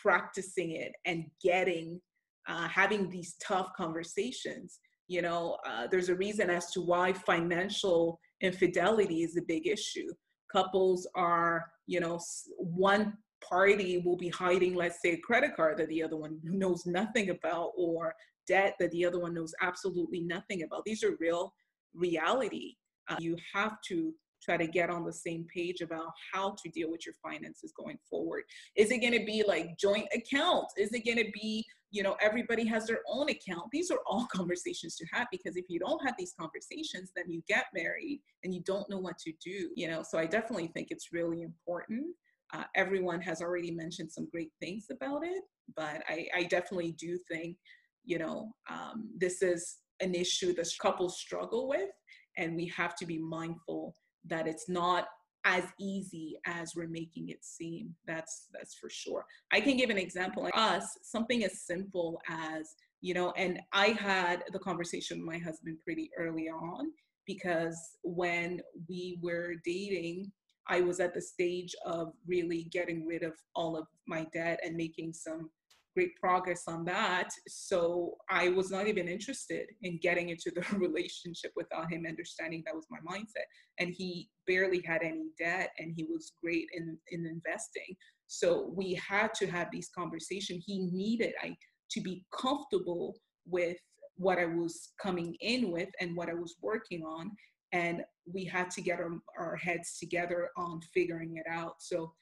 [0.00, 2.00] practicing it and getting,
[2.48, 4.78] uh, having these tough conversations.
[5.08, 10.08] You know, uh, there's a reason as to why financial infidelity is a big issue.
[10.50, 12.20] Couples are, you know,
[12.58, 13.14] one
[13.48, 17.30] party will be hiding, let's say, a credit card that the other one knows nothing
[17.30, 18.14] about, or
[18.46, 20.84] debt that the other one knows absolutely nothing about.
[20.84, 21.52] These are real
[21.94, 22.76] reality.
[23.08, 26.90] Uh, you have to try to get on the same page about how to deal
[26.90, 28.42] with your finances going forward.
[28.76, 30.74] Is it going to be like joint accounts?
[30.76, 33.70] Is it going to be, you know, everybody has their own account?
[33.72, 37.42] These are all conversations to have because if you don't have these conversations, then you
[37.48, 40.02] get married and you don't know what to do, you know.
[40.02, 42.14] So I definitely think it's really important.
[42.54, 45.42] Uh, everyone has already mentioned some great things about it,
[45.74, 47.56] but I, I definitely do think,
[48.04, 51.90] you know, um, this is an issue that couples struggle with,
[52.36, 55.08] and we have to be mindful that it's not
[55.44, 57.94] as easy as we're making it seem.
[58.06, 59.24] That's that's for sure.
[59.52, 60.44] I can give an example.
[60.44, 65.38] Like us, something as simple as you know, and I had the conversation with my
[65.38, 66.90] husband pretty early on
[67.26, 70.30] because when we were dating,
[70.68, 74.76] I was at the stage of really getting rid of all of my debt and
[74.76, 75.50] making some
[75.94, 77.30] great progress on that.
[77.46, 82.74] So I was not even interested in getting into the relationship without him understanding that
[82.74, 83.46] was my mindset.
[83.78, 87.96] And he barely had any debt and he was great in, in investing.
[88.26, 90.64] So we had to have these conversations.
[90.66, 91.56] He needed I
[91.92, 93.14] to be comfortable
[93.46, 93.76] with
[94.16, 97.30] what I was coming in with and what I was working on.
[97.74, 101.74] And we had to get our, our heads together on figuring it out.
[101.80, 102.12] So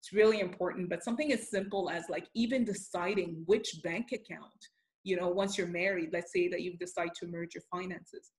[0.00, 4.68] it's really important, but something as simple as like even deciding which bank account,
[5.04, 8.32] you know, once you're married, let's say that you decide to merge your finances,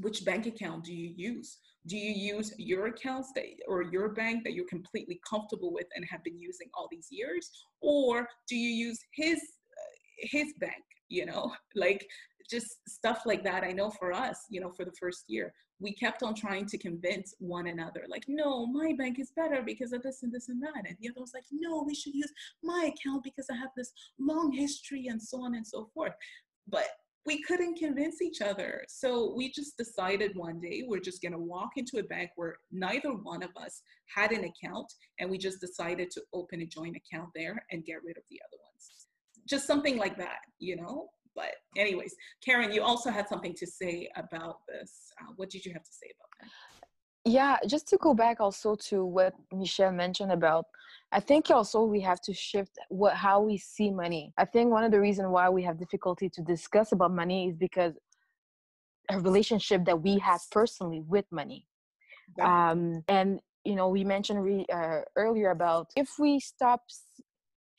[0.00, 1.58] which bank account do you use?
[1.86, 6.04] Do you use your accounts that, or your bank that you're completely comfortable with and
[6.10, 7.50] have been using all these years?
[7.80, 12.06] Or do you use his, uh, his bank, you know, like
[12.48, 13.64] just stuff like that.
[13.64, 16.78] I know for us, you know, for the first year, we kept on trying to
[16.78, 20.60] convince one another, like, no, my bank is better because of this and this and
[20.62, 20.86] that.
[20.86, 22.32] And the other was like, no, we should use
[22.64, 26.14] my account because I have this long history and so on and so forth.
[26.66, 26.88] But
[27.26, 28.84] we couldn't convince each other.
[28.88, 32.56] So we just decided one day we're just going to walk into a bank where
[32.72, 33.82] neither one of us
[34.14, 34.90] had an account.
[35.20, 38.40] And we just decided to open a joint account there and get rid of the
[38.48, 39.06] other ones.
[39.48, 41.08] Just something like that, you know?
[41.38, 44.90] But anyways, Karen, you also had something to say about this.
[45.20, 46.50] Uh, what did you have to say about that?
[47.38, 50.64] Yeah, just to go back also to what Michelle mentioned about
[51.10, 54.32] I think also we have to shift what how we see money.
[54.36, 57.56] I think one of the reasons why we have difficulty to discuss about money is
[57.56, 57.94] because
[59.10, 61.64] a relationship that we have personally with money.
[62.42, 66.82] Um, and you know, we mentioned re, uh, earlier about if we stop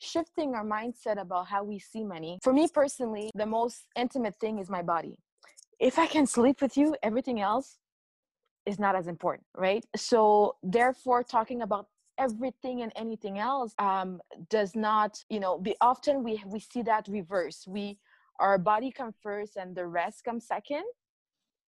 [0.00, 2.38] shifting our mindset about how we see money.
[2.42, 5.16] For me personally, the most intimate thing is my body.
[5.78, 7.78] If I can sleep with you, everything else
[8.66, 9.84] is not as important, right?
[9.96, 11.86] So, therefore, talking about
[12.18, 17.08] everything and anything else um, does not, you know, be often we we see that
[17.08, 17.64] reverse.
[17.66, 17.98] We
[18.40, 20.84] our body comes first and the rest comes second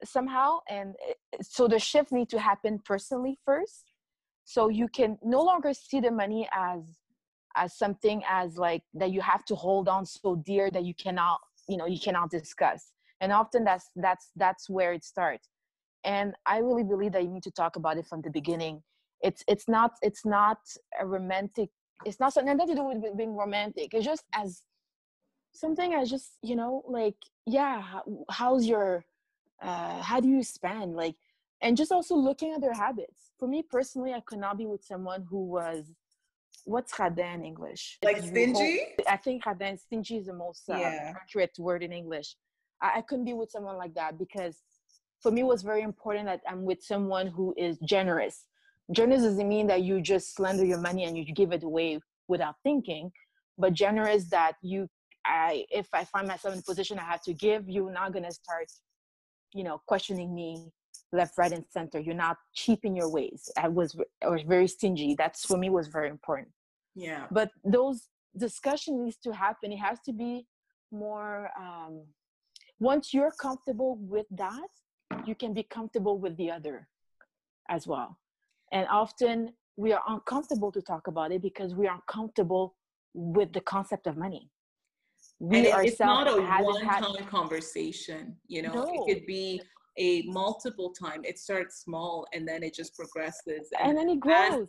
[0.05, 0.95] somehow and
[1.43, 3.93] so the shift need to happen personally first
[4.45, 6.81] so you can no longer see the money as
[7.57, 11.41] as something as like that you have to hold on so dear that you cannot
[11.69, 12.93] you know you cannot discuss.
[13.21, 15.49] And often that's that's that's where it starts.
[16.05, 18.83] And i really believe that you need to talk about it from the beginning.
[19.23, 20.59] It's it's not it's not
[21.01, 21.71] a romantic
[22.05, 23.95] it's not something that to do with being romantic.
[23.95, 24.63] It's just as
[25.53, 28.01] something as just you know like yeah
[28.31, 29.05] how's your
[29.63, 31.15] uh how do you spend like
[31.61, 33.31] and just also looking at their habits.
[33.39, 35.95] For me personally i could not be with someone who was
[36.65, 37.99] what's radin in English?
[38.05, 38.81] Like stingy?
[39.09, 41.15] I think radin stingy is the most uh, yeah.
[41.17, 42.37] accurate word in English.
[42.81, 44.59] I, I couldn't be with someone like that because
[45.21, 48.47] for me it was very important that I'm with someone who is generous.
[48.91, 52.57] Generous doesn't mean that you just slander your money and you give it away without
[52.63, 53.11] thinking,
[53.59, 54.89] but generous that you
[55.25, 58.33] I if I find myself in a position I have to give, you're not gonna
[58.33, 58.67] start,
[59.55, 60.73] you know, questioning me
[61.13, 62.01] left, right, and center.
[62.01, 63.51] You're not cheap in your ways.
[63.57, 65.15] I was I was very stingy.
[65.17, 66.49] That's for me was very important.
[66.95, 67.27] Yeah.
[67.31, 69.73] But those discussion needs to happen.
[69.73, 70.47] It has to be
[70.91, 72.03] more um,
[72.83, 74.69] once you're comfortable with that,
[75.25, 76.89] you can be comfortable with the other
[77.69, 78.19] as well.
[78.73, 82.75] And often we are uncomfortable to talk about it because we are uncomfortable
[83.15, 84.51] with the concept of money.
[85.39, 87.29] We and it's not a one-time had...
[87.29, 88.37] conversation.
[88.49, 88.95] You know, no.
[88.95, 89.63] it could be
[89.99, 91.23] a multiple time.
[91.25, 93.69] It starts small and then it just progresses.
[93.79, 94.63] And, and then it grows.
[94.63, 94.69] As,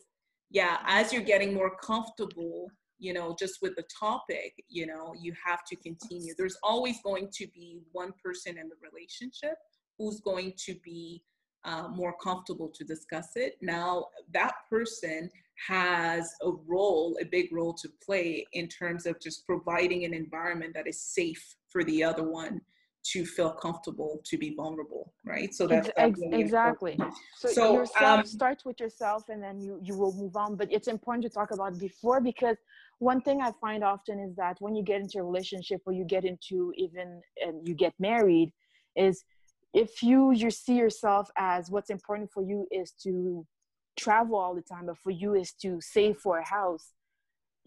[0.51, 2.67] yeah, as you're getting more comfortable,
[2.99, 6.33] you know, just with the topic, you know, you have to continue.
[6.37, 9.55] There's always going to be one person in the relationship
[9.97, 11.23] who's going to be
[11.65, 13.57] uh, more comfortable to discuss it.
[13.61, 15.29] Now, that person
[15.67, 20.73] has a role, a big role to play in terms of just providing an environment
[20.73, 22.61] that is safe for the other one
[23.11, 25.53] to feel comfortable to be vulnerable right?
[25.53, 26.97] So that's, that's really exactly.
[27.37, 30.71] So, so yourself um, starts with yourself and then you you will move on but
[30.71, 32.57] it's important to talk about before because
[32.99, 36.05] one thing i find often is that when you get into a relationship or you
[36.05, 38.51] get into even and you get married
[38.95, 39.23] is
[39.73, 43.45] if you you see yourself as what's important for you is to
[43.97, 46.91] travel all the time but for you is to save for a house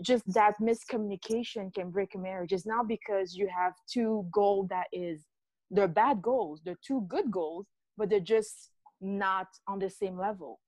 [0.03, 2.53] just that miscommunication can break a marriage.
[2.53, 5.24] It's not because you have two goals that is
[5.70, 7.66] they're bad goals they're two good goals
[7.97, 8.70] but they're just
[9.01, 10.61] not on the same level.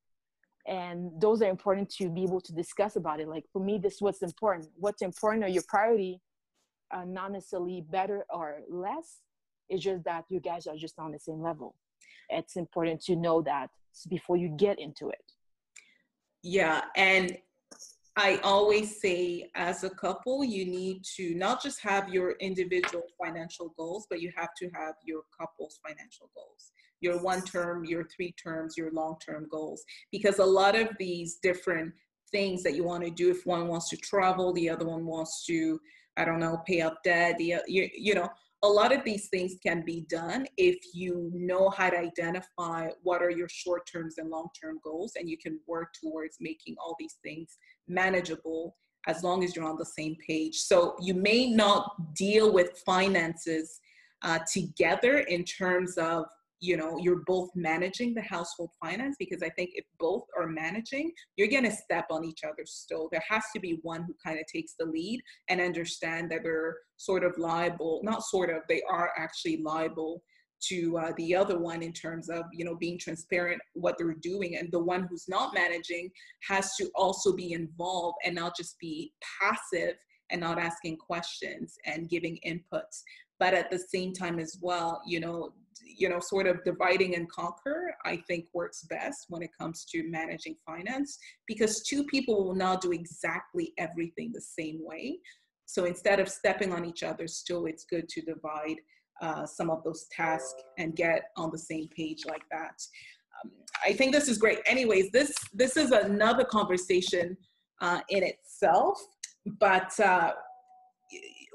[0.66, 3.28] And those are important to be able to discuss about it.
[3.28, 4.68] Like for me this is what's important.
[4.76, 6.20] What's important are your priority
[6.90, 9.18] uh, not necessarily better or less.
[9.68, 11.74] It's just that you guys are just on the same level.
[12.30, 13.68] It's important to know that
[14.08, 15.24] before you get into it.
[16.42, 17.36] Yeah and
[18.18, 23.72] I always say, as a couple, you need to not just have your individual financial
[23.78, 28.32] goals, but you have to have your couple's financial goals your one term, your three
[28.32, 29.84] terms, your long term goals.
[30.10, 31.92] Because a lot of these different
[32.30, 35.44] things that you want to do, if one wants to travel, the other one wants
[35.46, 35.80] to,
[36.16, 38.28] I don't know, pay up debt, the, you, you know,
[38.62, 43.22] a lot of these things can be done if you know how to identify what
[43.22, 46.96] are your short terms and long term goals and you can work towards making all
[46.98, 50.56] these things manageable as long as you're on the same page.
[50.56, 53.80] So you may not deal with finances
[54.22, 56.26] uh, together in terms of
[56.60, 61.10] you know you're both managing the household finance because i think if both are managing
[61.36, 64.38] you're going to step on each other's toe there has to be one who kind
[64.38, 68.82] of takes the lead and understand that they're sort of liable not sort of they
[68.90, 70.22] are actually liable
[70.60, 74.56] to uh, the other one in terms of you know being transparent what they're doing.
[74.56, 76.10] And the one who's not managing
[76.48, 79.94] has to also be involved and not just be passive
[80.30, 83.02] and not asking questions and giving inputs.
[83.38, 85.52] But at the same time as well you know
[85.96, 90.08] you know sort of dividing and conquer i think works best when it comes to
[90.08, 95.18] managing finance because two people will not do exactly everything the same way.
[95.66, 98.76] So instead of stepping on each other's toe it's good to divide
[99.20, 102.76] uh, some of those tasks and get on the same page like that.
[103.44, 103.50] Um,
[103.84, 104.60] i think this is great.
[104.66, 107.36] Anyways this this is another conversation
[107.80, 108.98] uh, in itself
[109.60, 110.32] but uh,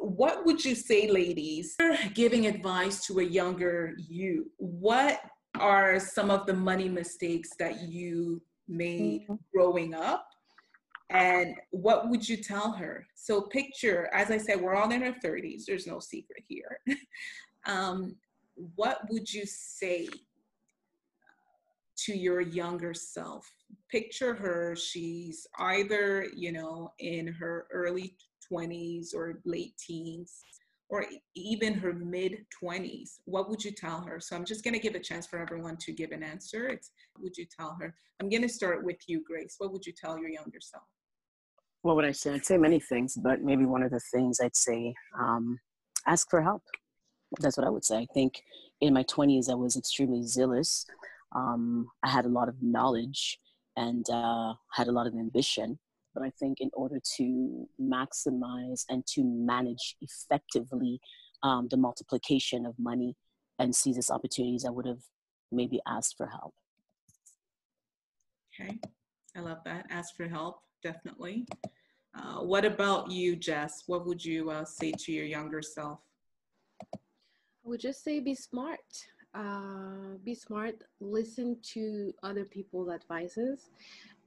[0.03, 1.77] what would you say, ladies,
[2.13, 4.51] giving advice to a younger you?
[4.57, 5.21] What
[5.59, 9.35] are some of the money mistakes that you made mm-hmm.
[9.55, 10.27] growing up?
[11.09, 13.07] And what would you tell her?
[13.15, 16.79] So, picture, as I said, we're all in our 30s, there's no secret here.
[17.65, 18.15] um,
[18.75, 20.09] what would you say
[21.99, 23.49] to your younger self?
[23.89, 28.15] Picture her, she's either, you know, in her early
[28.51, 30.43] 20s or late teens
[30.89, 34.19] or even her mid 20s what would you tell her?
[34.19, 36.67] So i'm just going to give a chance for everyone to give an answer.
[36.67, 37.93] It's would you tell her?
[38.19, 39.55] I'm going to start with you grace.
[39.57, 40.83] What would you tell your younger self?
[41.81, 42.33] What would i say?
[42.33, 45.59] I'd say many things but maybe one of the things i'd say um,
[46.05, 46.63] ask for help.
[47.39, 47.97] That's what i would say.
[47.97, 48.43] I think
[48.81, 50.85] in my 20s i was extremely zealous.
[51.35, 53.39] Um, i had a lot of knowledge
[53.75, 55.79] and uh, had a lot of ambition
[56.13, 60.99] but I think in order to maximize and to manage effectively
[61.41, 63.15] um, the multiplication of money
[63.59, 65.01] and seize these opportunities, I would have
[65.51, 66.53] maybe asked for help.
[68.53, 68.79] Okay,
[69.35, 69.87] I love that.
[69.89, 71.45] Ask for help, definitely.
[72.15, 73.83] Uh, what about you, Jess?
[73.87, 75.99] What would you uh, say to your younger self?
[76.93, 76.99] I
[77.63, 78.79] would just say be smart.
[79.33, 80.75] Uh, be smart.
[80.99, 83.69] Listen to other people's advices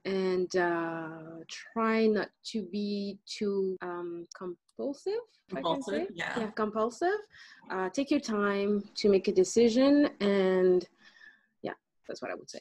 [0.07, 1.09] and uh,
[1.49, 5.21] try not to be too um, compulsive.
[5.51, 6.39] Compulsive, yeah.
[6.39, 7.19] Yeah, compulsive.
[7.71, 10.87] Uh, take your time to make a decision, and
[11.63, 11.73] yeah,
[12.09, 12.61] that's what I would say.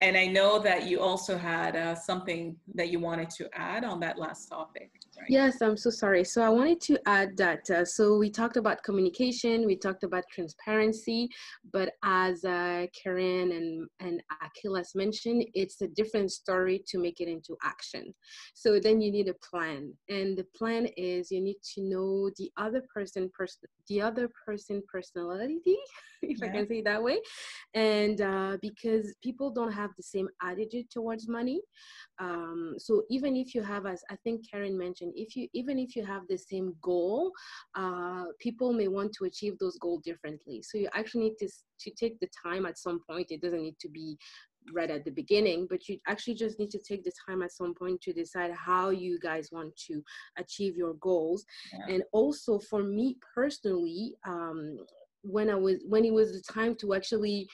[0.00, 3.98] And I know that you also had uh, something that you wanted to add on
[4.00, 4.92] that last topic.
[5.28, 6.24] Yes, I'm so sorry.
[6.24, 7.68] So I wanted to add that.
[7.70, 11.28] Uh, so we talked about communication, we talked about transparency,
[11.72, 17.28] but as uh, Karen and and Achilles mentioned, it's a different story to make it
[17.28, 18.14] into action.
[18.54, 22.50] So then you need a plan, and the plan is you need to know the
[22.56, 25.76] other person, person, the other person personality,
[26.22, 26.46] if yeah.
[26.46, 27.18] I can say it that way,
[27.74, 31.60] and uh, because people don't have the same attitude towards money.
[32.18, 35.96] Um, so even if you have, as I think Karen mentioned, if you even if
[35.96, 37.32] you have the same goal,
[37.74, 40.62] uh, people may want to achieve those goals differently.
[40.62, 41.48] So you actually need to
[41.80, 43.30] to take the time at some point.
[43.30, 44.18] It doesn't need to be
[44.72, 47.74] right at the beginning, but you actually just need to take the time at some
[47.74, 50.02] point to decide how you guys want to
[50.36, 51.44] achieve your goals.
[51.72, 51.94] Yeah.
[51.94, 54.78] And also for me personally, um,
[55.22, 57.48] when I was when it was the time to actually,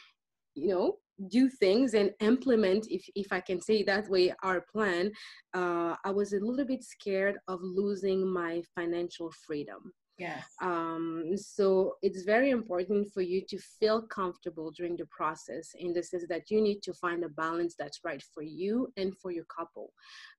[0.55, 0.99] you know,
[1.29, 5.11] do things and implement if, if i can say that way our plan
[5.55, 10.45] uh, i was a little bit scared of losing my financial freedom Yes.
[10.63, 16.03] Um, so it's very important for you to feel comfortable during the process in the
[16.03, 19.45] sense that you need to find a balance that's right for you and for your
[19.45, 19.93] couple.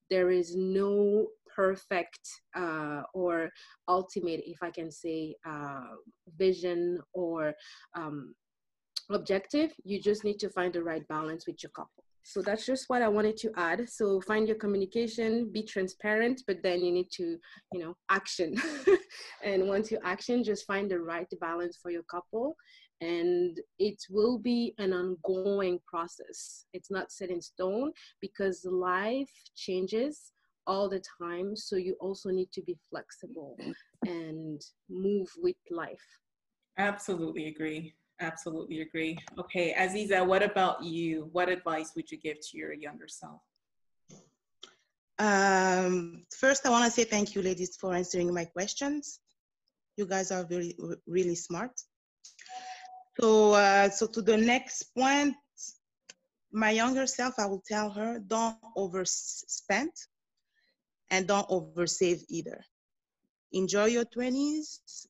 [0.10, 2.20] There is no perfect
[2.56, 3.50] uh, or
[3.88, 5.96] ultimate, if I can say, uh,
[6.38, 7.54] vision or
[7.96, 8.34] um,
[9.10, 9.74] objective.
[9.84, 12.04] You just need to find the right balance with your couple.
[12.28, 13.88] So that's just what I wanted to add.
[13.88, 17.38] So find your communication, be transparent, but then you need to,
[17.72, 18.56] you know, action.
[19.44, 22.56] and once you action, just find the right balance for your couple.
[23.00, 26.66] And it will be an ongoing process.
[26.74, 27.92] It's not set in stone
[28.22, 30.32] because life changes
[30.66, 31.56] all the time.
[31.56, 33.56] So you also need to be flexible
[34.08, 36.08] and move with life.
[36.80, 37.94] Absolutely agree.
[38.22, 39.20] Absolutely agree.
[39.38, 41.30] Okay, Aziza, what about you?
[41.34, 43.42] What advice would you give to your younger self?
[45.20, 49.20] Um, first, I want to say thank you, ladies, for answering my questions.
[49.98, 51.72] You guys are really, really smart.
[53.20, 55.36] So, uh, so to the next point,
[56.52, 59.92] my younger self, I will tell her, don't overspend
[61.12, 62.62] and don't oversave either.
[63.52, 65.08] Enjoy your 20s,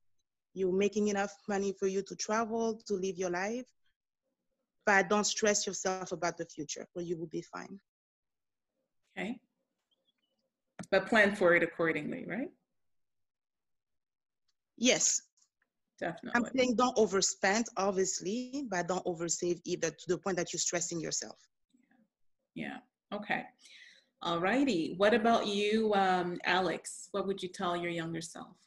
[0.56, 3.68] you're making enough money for you to travel, to live your life,
[4.86, 7.80] but don't stress yourself about the future, or you will be fine.
[9.18, 9.40] Okay.
[10.92, 12.50] But plan for it accordingly, right?
[14.78, 15.22] Yes.
[16.00, 16.32] Definitely.
[16.36, 21.00] I'm saying don't overspend, obviously, but don't oversave either to the point that you're stressing
[21.00, 21.38] yourself.
[22.54, 22.80] Yeah.
[23.12, 23.18] yeah.
[23.18, 23.44] Okay.
[24.22, 24.96] All righty.
[24.98, 27.10] What about you, um, Alex?
[27.12, 28.58] What would you tell your younger self?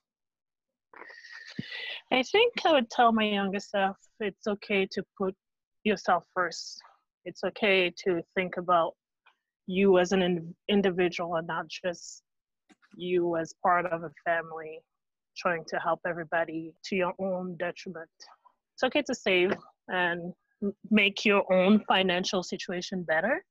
[2.10, 5.34] I think I would tell my younger self it's okay to put
[5.84, 6.80] yourself first.
[7.24, 8.94] It's okay to think about
[9.66, 12.22] you as an in- individual and not just
[12.96, 14.80] you as part of a family
[15.36, 18.08] trying to help everybody to your own detriment.
[18.74, 19.52] It's okay to save
[19.88, 20.32] and
[20.90, 23.44] make your own financial situation better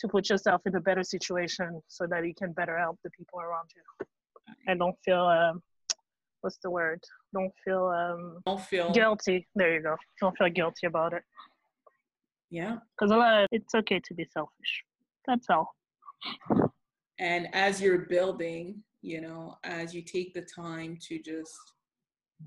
[0.00, 3.40] to put yourself in a better situation so that you can better help the people
[3.40, 4.06] around you
[4.66, 5.62] and don't feel um,
[6.42, 7.00] what's the word?
[7.34, 9.48] Don't feel um don't feel guilty.
[9.54, 9.96] There you go.
[10.20, 11.22] Don't feel guilty about it.
[12.50, 12.76] Yeah.
[12.94, 14.84] Because a lot of, it's okay to be selfish.
[15.26, 15.74] That's all.
[17.18, 21.56] And as you're building, you know, as you take the time to just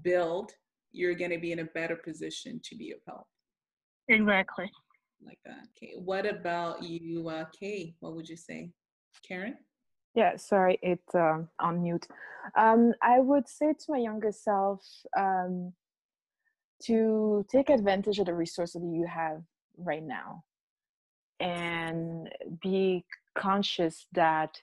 [0.03, 0.51] build,
[0.91, 3.25] you're going to be in a better position to be of help.
[4.09, 4.69] Exactly.
[5.25, 5.65] Like that.
[5.75, 5.93] Okay.
[5.97, 7.95] What about you, uh, Kay?
[7.99, 8.71] What would you say?
[9.27, 9.57] Karen?
[10.15, 12.07] Yeah, sorry, it's uh, on mute.
[12.57, 14.81] Um, I would say to my younger self
[15.17, 15.73] um,
[16.83, 19.41] to take advantage of the resources that you have
[19.77, 20.43] right now
[21.41, 22.29] and
[22.61, 23.03] be
[23.37, 24.61] conscious that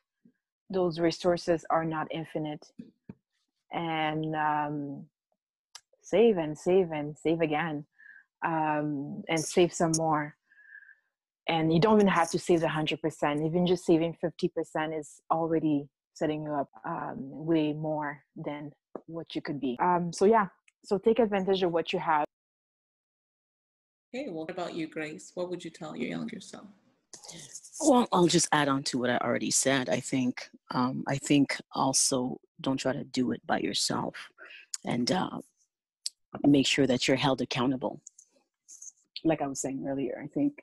[0.71, 2.67] those resources are not infinite
[3.73, 5.05] and um,
[6.01, 7.85] save and save and save again
[8.45, 10.35] um, and save some more
[11.49, 15.89] and you don't even have to save the 100% even just saving 50% is already
[16.15, 18.71] setting you up um, way more than
[19.07, 19.77] what you could be.
[19.81, 20.47] Um, so yeah
[20.85, 22.25] so take advantage of what you have.
[24.15, 25.33] Okay well what about you grace?
[25.35, 26.67] What would you tell your younger self?
[27.81, 29.89] Well i'll just add on to what i already said.
[29.89, 34.15] I think um, i think also don't try to do it by yourself
[34.85, 35.39] and uh,
[36.47, 38.01] make sure that you're held accountable.
[39.25, 40.63] Like i was saying earlier i think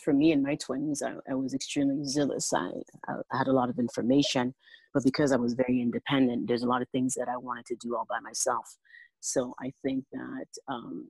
[0.00, 2.52] for me in my 20s, I, I was extremely zealous.
[2.52, 2.70] I,
[3.08, 4.54] I, had a lot of information,
[4.92, 7.76] but because I was very independent, there's a lot of things that I wanted to
[7.76, 8.76] do all by myself.
[9.20, 11.08] So I think that um,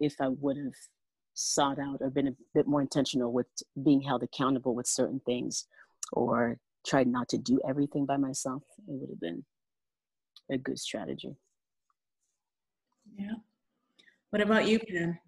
[0.00, 0.74] if I would have
[1.34, 3.46] sought out or been a bit more intentional with
[3.82, 5.66] being held accountable with certain things
[6.12, 9.44] or tried not to do everything by myself, it would have been
[10.50, 11.36] a good strategy.
[13.16, 13.34] Yeah.
[14.30, 15.18] What about you, Pam?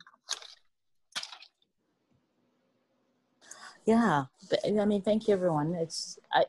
[3.87, 4.24] Yeah,
[4.64, 5.74] I mean, thank you, everyone.
[5.74, 6.45] It's I,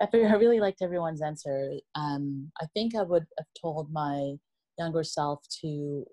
[0.00, 1.72] I really liked everyone's answer.
[1.94, 4.34] Um, I think I would have told my
[4.78, 6.06] younger self to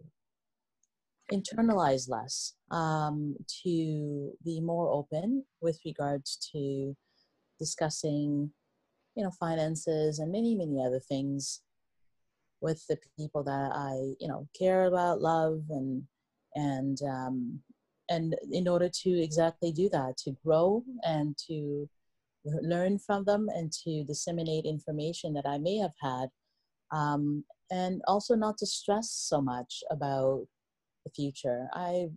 [1.32, 6.96] internalize less, um, to be more open with regards to
[7.60, 8.52] discussing,
[9.16, 11.62] you know, finances and many, many other things
[12.62, 16.04] with the people that I, you know, care about, love, and
[16.56, 17.60] and um,
[18.12, 21.90] and in order to exactly do that, to grow and to
[22.74, 26.28] learn from them and to disseminate information that I may have had,
[26.92, 30.46] um, and also not to stress so much about
[31.06, 31.70] the future.
[31.74, 32.10] I,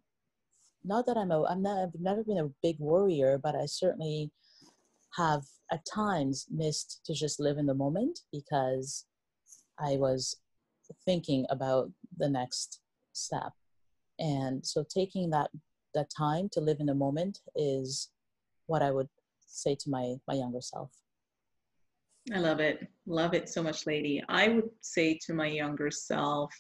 [0.83, 4.31] not that I'm a, I'm not, I've never been a big worrier, but I certainly
[5.17, 9.07] have at times missed to just live in the moment because
[9.79, 10.37] I was
[11.05, 12.81] thinking about the next
[13.13, 13.53] step.
[14.19, 15.51] And so taking that
[15.95, 18.11] that time to live in the moment is
[18.67, 19.09] what I would
[19.47, 20.91] say to my my younger self.
[22.33, 22.87] I love it.
[23.07, 24.23] Love it so much, lady.
[24.29, 26.55] I would say to my younger self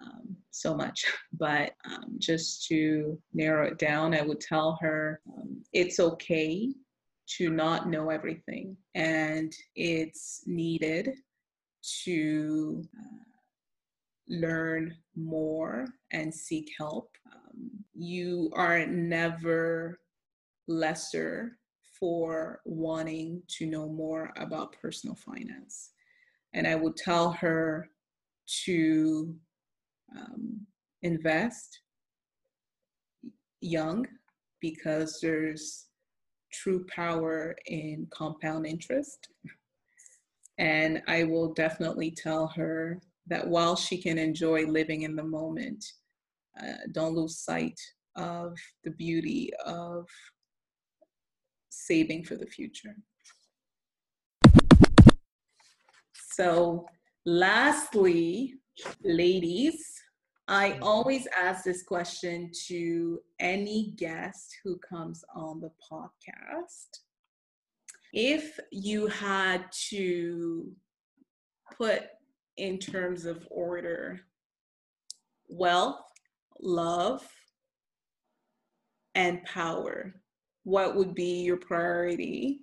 [0.00, 1.04] um, so much,
[1.38, 6.72] but um, just to narrow it down, I would tell her um, it's okay
[7.38, 11.10] to not know everything and it's needed
[12.04, 13.22] to uh,
[14.28, 17.10] learn more and seek help.
[17.94, 20.00] You are never
[20.68, 21.58] lesser
[21.98, 25.90] for wanting to know more about personal finance.
[26.54, 27.88] And I would tell her
[28.64, 29.34] to
[30.16, 30.66] um,
[31.02, 31.80] invest
[33.60, 34.06] young
[34.60, 35.86] because there's
[36.52, 39.28] true power in compound interest.
[40.58, 45.84] And I will definitely tell her that while she can enjoy living in the moment,
[46.60, 47.78] uh, don't lose sight
[48.16, 50.06] of the beauty of
[51.70, 52.96] saving for the future.
[56.14, 56.86] So,
[57.24, 58.54] lastly,
[59.02, 60.02] ladies,
[60.48, 66.88] I always ask this question to any guest who comes on the podcast.
[68.12, 70.70] If you had to
[71.76, 72.02] put
[72.56, 74.20] in terms of order
[75.48, 76.11] wealth,
[76.62, 77.26] love,
[79.14, 80.14] and power,
[80.64, 82.60] what would be your priority?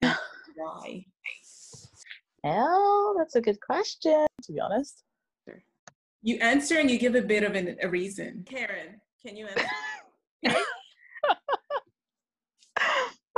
[0.00, 1.04] Why?
[2.44, 5.02] Well, that's a good question, to be honest.
[6.22, 8.44] You answer and you give a bit of an, a reason.
[8.48, 9.68] Karen, can you answer?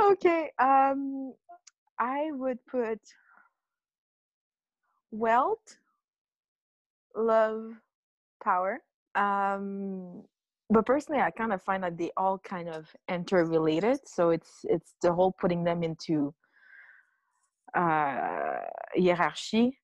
[0.01, 0.51] okay.
[0.59, 1.33] Um,
[1.99, 2.99] I would put
[5.11, 5.77] wealth,
[7.15, 7.73] love,
[8.43, 8.81] power.
[9.15, 10.23] Um,
[10.69, 13.99] but personally, I kind of find that they all kind of interrelated.
[14.05, 16.33] So it's it's the whole putting them into
[17.75, 18.59] uh,
[18.97, 19.77] hierarchy.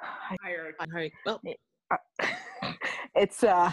[0.42, 1.12] Hierarchy.
[1.26, 1.40] Well,
[3.14, 3.72] it's uh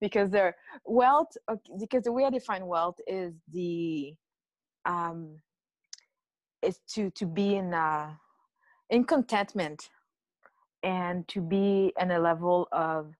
[0.00, 1.36] because they're wealth.
[1.78, 4.14] Because the way I define wealth is the
[4.84, 5.38] um
[6.62, 8.14] is to to be in uh
[8.90, 9.90] in contentment
[10.82, 13.14] and to be in a level of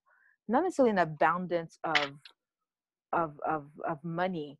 [0.48, 2.12] not necessarily an abundance of
[3.12, 4.58] of of, of money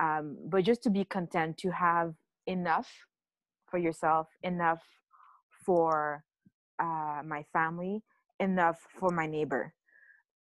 [0.00, 2.14] um, but just to be content to have
[2.46, 2.88] enough
[3.70, 4.82] for yourself enough
[5.64, 6.22] for
[6.78, 8.02] uh, my family
[8.40, 9.72] enough for my neighbor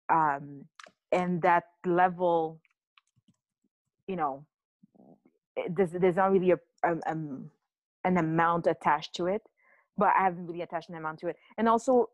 [0.09, 0.65] um,
[1.13, 2.61] and that level
[4.07, 4.45] you know
[5.69, 7.17] there's, there's not really a, a, a,
[8.05, 9.43] an amount attached to it
[10.01, 11.37] but I haven't really attached an amount to it.
[11.59, 12.07] And also,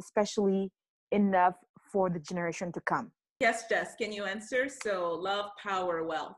[0.00, 0.70] especially
[1.10, 1.56] enough
[1.94, 3.12] for the generation to come.
[3.38, 4.68] Yes, Jess, can you answer?
[4.84, 6.36] So, love, power, wealth.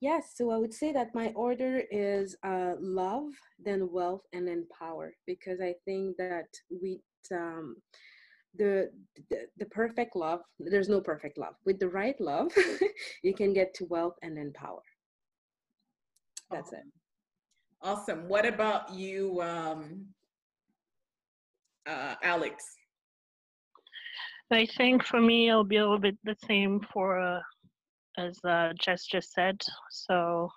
[0.00, 4.66] Yes, so I would say that my order is uh, love, then wealth, and then
[4.78, 6.50] power, because I think that
[6.82, 7.00] we
[7.32, 7.76] um,
[8.56, 8.90] the,
[9.30, 10.40] the the perfect love.
[10.58, 11.54] There's no perfect love.
[11.64, 12.52] With the right love,
[13.22, 14.84] you can get to wealth and then power.
[16.50, 16.86] That's it.
[17.80, 18.28] Awesome.
[18.28, 20.06] What about you, um,
[21.86, 22.64] uh, Alex?
[24.54, 27.40] I think for me, it'll be a little bit the same for uh,
[28.16, 29.60] as uh, Jess just said.
[29.90, 30.48] So,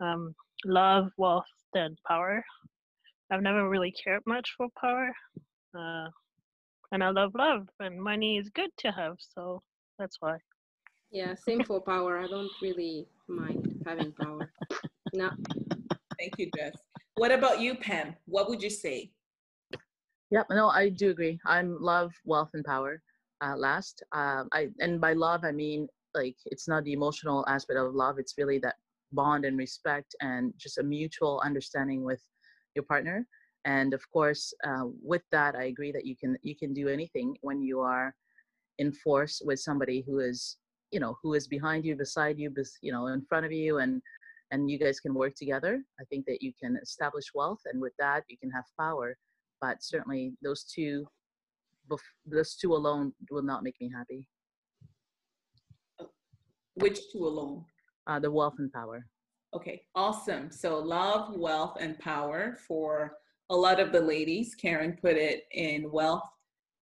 [0.00, 2.44] um, love, wealth, then power.
[3.30, 5.12] I've never really cared much for power,
[5.78, 6.08] uh,
[6.90, 9.16] and I love love, and money is good to have.
[9.20, 9.62] So
[10.00, 10.38] that's why.
[11.12, 12.18] Yeah, same for power.
[12.18, 14.50] I don't really mind having power.
[15.14, 15.30] No.
[16.18, 16.74] Thank you, Jess.
[17.14, 18.16] What about you, Pam?
[18.26, 19.12] What would you say?
[20.30, 21.38] Yep, no, I do agree.
[21.46, 23.00] I'm love, wealth, and power.
[23.42, 27.78] Uh, last, um, I and by love I mean like it's not the emotional aspect
[27.78, 28.18] of love.
[28.18, 28.76] It's really that
[29.12, 32.22] bond and respect and just a mutual understanding with
[32.74, 33.26] your partner.
[33.64, 37.36] And of course, uh, with that, I agree that you can you can do anything
[37.42, 38.14] when you are
[38.78, 40.58] in force with somebody who is
[40.90, 44.02] you know who is behind you, beside you, you know, in front of you, and
[44.50, 45.82] and you guys can work together.
[46.00, 49.16] I think that you can establish wealth, and with that, you can have power.
[49.60, 51.06] But certainly, those two,
[52.26, 54.26] those two alone will not make me happy.
[56.74, 57.64] Which two alone?
[58.06, 59.06] Uh, the wealth and power.
[59.54, 60.50] Okay, awesome.
[60.50, 63.16] So love, wealth, and power for
[63.50, 64.54] a lot of the ladies.
[64.54, 66.24] Karen put it in wealth,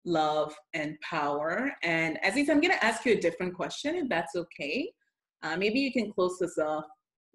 [0.04, 1.72] love, and power.
[1.82, 4.92] And Aziz, I'm going to ask you a different question, if that's okay.
[5.42, 6.84] Uh, maybe you can close this off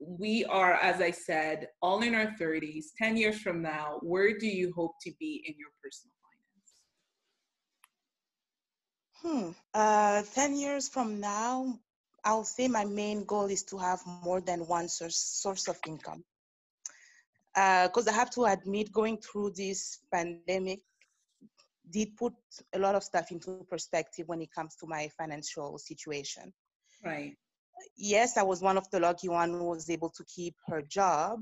[0.05, 2.86] we are, as I said, all in our 30s.
[2.97, 6.74] 10 years from now, where do you hope to be in your personal finance?
[9.24, 9.50] Hmm.
[9.74, 11.80] Uh, 10 years from now,
[12.26, 16.24] I'll say my main goal is to have more than one source, source of income.
[17.54, 20.82] Because uh, I have to admit, going through this pandemic
[21.90, 22.34] did put
[22.74, 26.54] a lot of stuff into perspective when it comes to my financial situation.
[27.06, 27.36] Right
[27.98, 31.42] yes, I was one of the lucky one who was able to keep her job,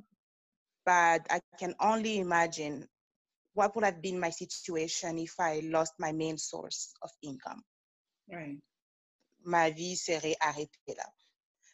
[0.86, 2.88] but I can only imagine
[3.54, 7.62] what would have been my situation if I lost my main source of income.
[8.32, 8.58] Right.
[9.44, 11.06] Ma vie serait arrêtée là.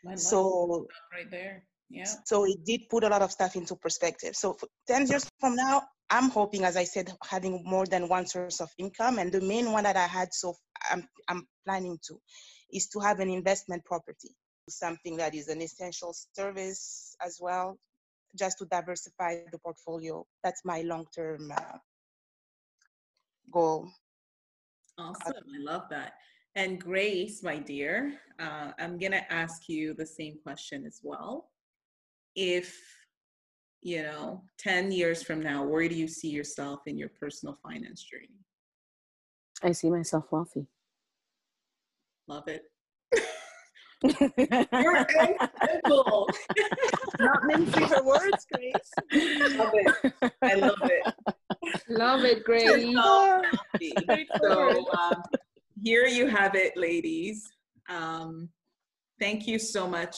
[0.04, 1.64] My so right there.
[1.90, 2.06] Yeah.
[2.26, 4.36] So it did put a lot of stuff into perspective.
[4.36, 8.60] So 10 years from now, I'm hoping, as I said, having more than one source
[8.60, 9.20] of income.
[9.20, 10.56] And the main one that I had, so
[10.90, 12.20] I'm, I'm planning to,
[12.72, 14.36] is to have an investment property
[14.70, 17.78] something that is an essential service as well,
[18.38, 20.26] just to diversify the portfolio.
[20.44, 21.78] That's my long-term uh,
[23.52, 23.90] goal.
[24.98, 26.14] Awesome, I love that.
[26.58, 31.52] And Grace, my dear, uh, I'm gonna ask you the same question as well.
[32.36, 32.76] If
[33.84, 38.02] you know, 10 years from now, where do you see yourself in your personal finance
[38.02, 38.42] journey?
[39.62, 40.66] I see myself wealthy.
[42.28, 42.64] Love it.
[44.74, 45.08] You're
[45.64, 46.28] simple.
[47.20, 48.92] Not mincing her words, Grace.
[49.58, 50.14] Love it.
[50.42, 51.14] I love it.
[51.88, 52.96] Love it, Grace.
[54.42, 55.22] So, um,
[55.84, 57.50] here you have it, ladies.
[57.90, 58.50] Um,
[59.20, 60.18] thank you so much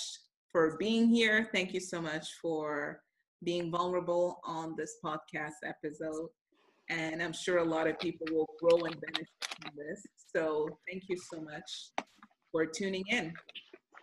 [0.52, 1.50] for being here.
[1.54, 3.02] Thank you so much for
[3.44, 6.30] being vulnerable on this podcast episode.
[6.90, 9.28] And I'm sure a lot of people will grow and benefit
[9.62, 10.04] from this.
[10.36, 11.92] So thank you so much
[12.52, 13.34] for tuning in.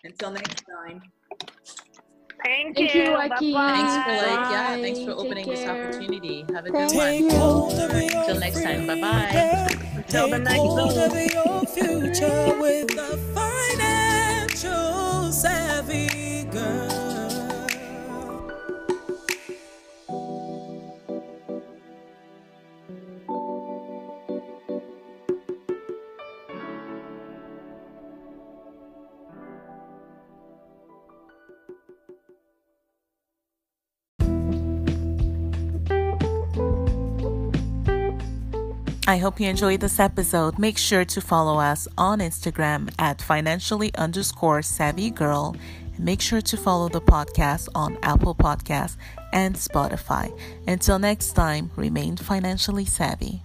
[0.04, 1.02] Until next time.
[2.44, 3.00] Thank, Thank you.
[3.00, 6.44] you Thanks for like, yeah, thanks for opening this opportunity.
[6.54, 7.90] Have a good Take one.
[7.90, 8.86] Until next time.
[8.86, 9.82] Bye bye.
[10.08, 11.06] Until the next time.
[39.16, 40.58] I hope you enjoyed this episode.
[40.58, 45.56] Make sure to follow us on Instagram at financially underscore savvy girl.
[45.98, 48.98] Make sure to follow the podcast on Apple Podcasts
[49.32, 50.38] and Spotify.
[50.68, 53.40] Until next time, remain financially savvy.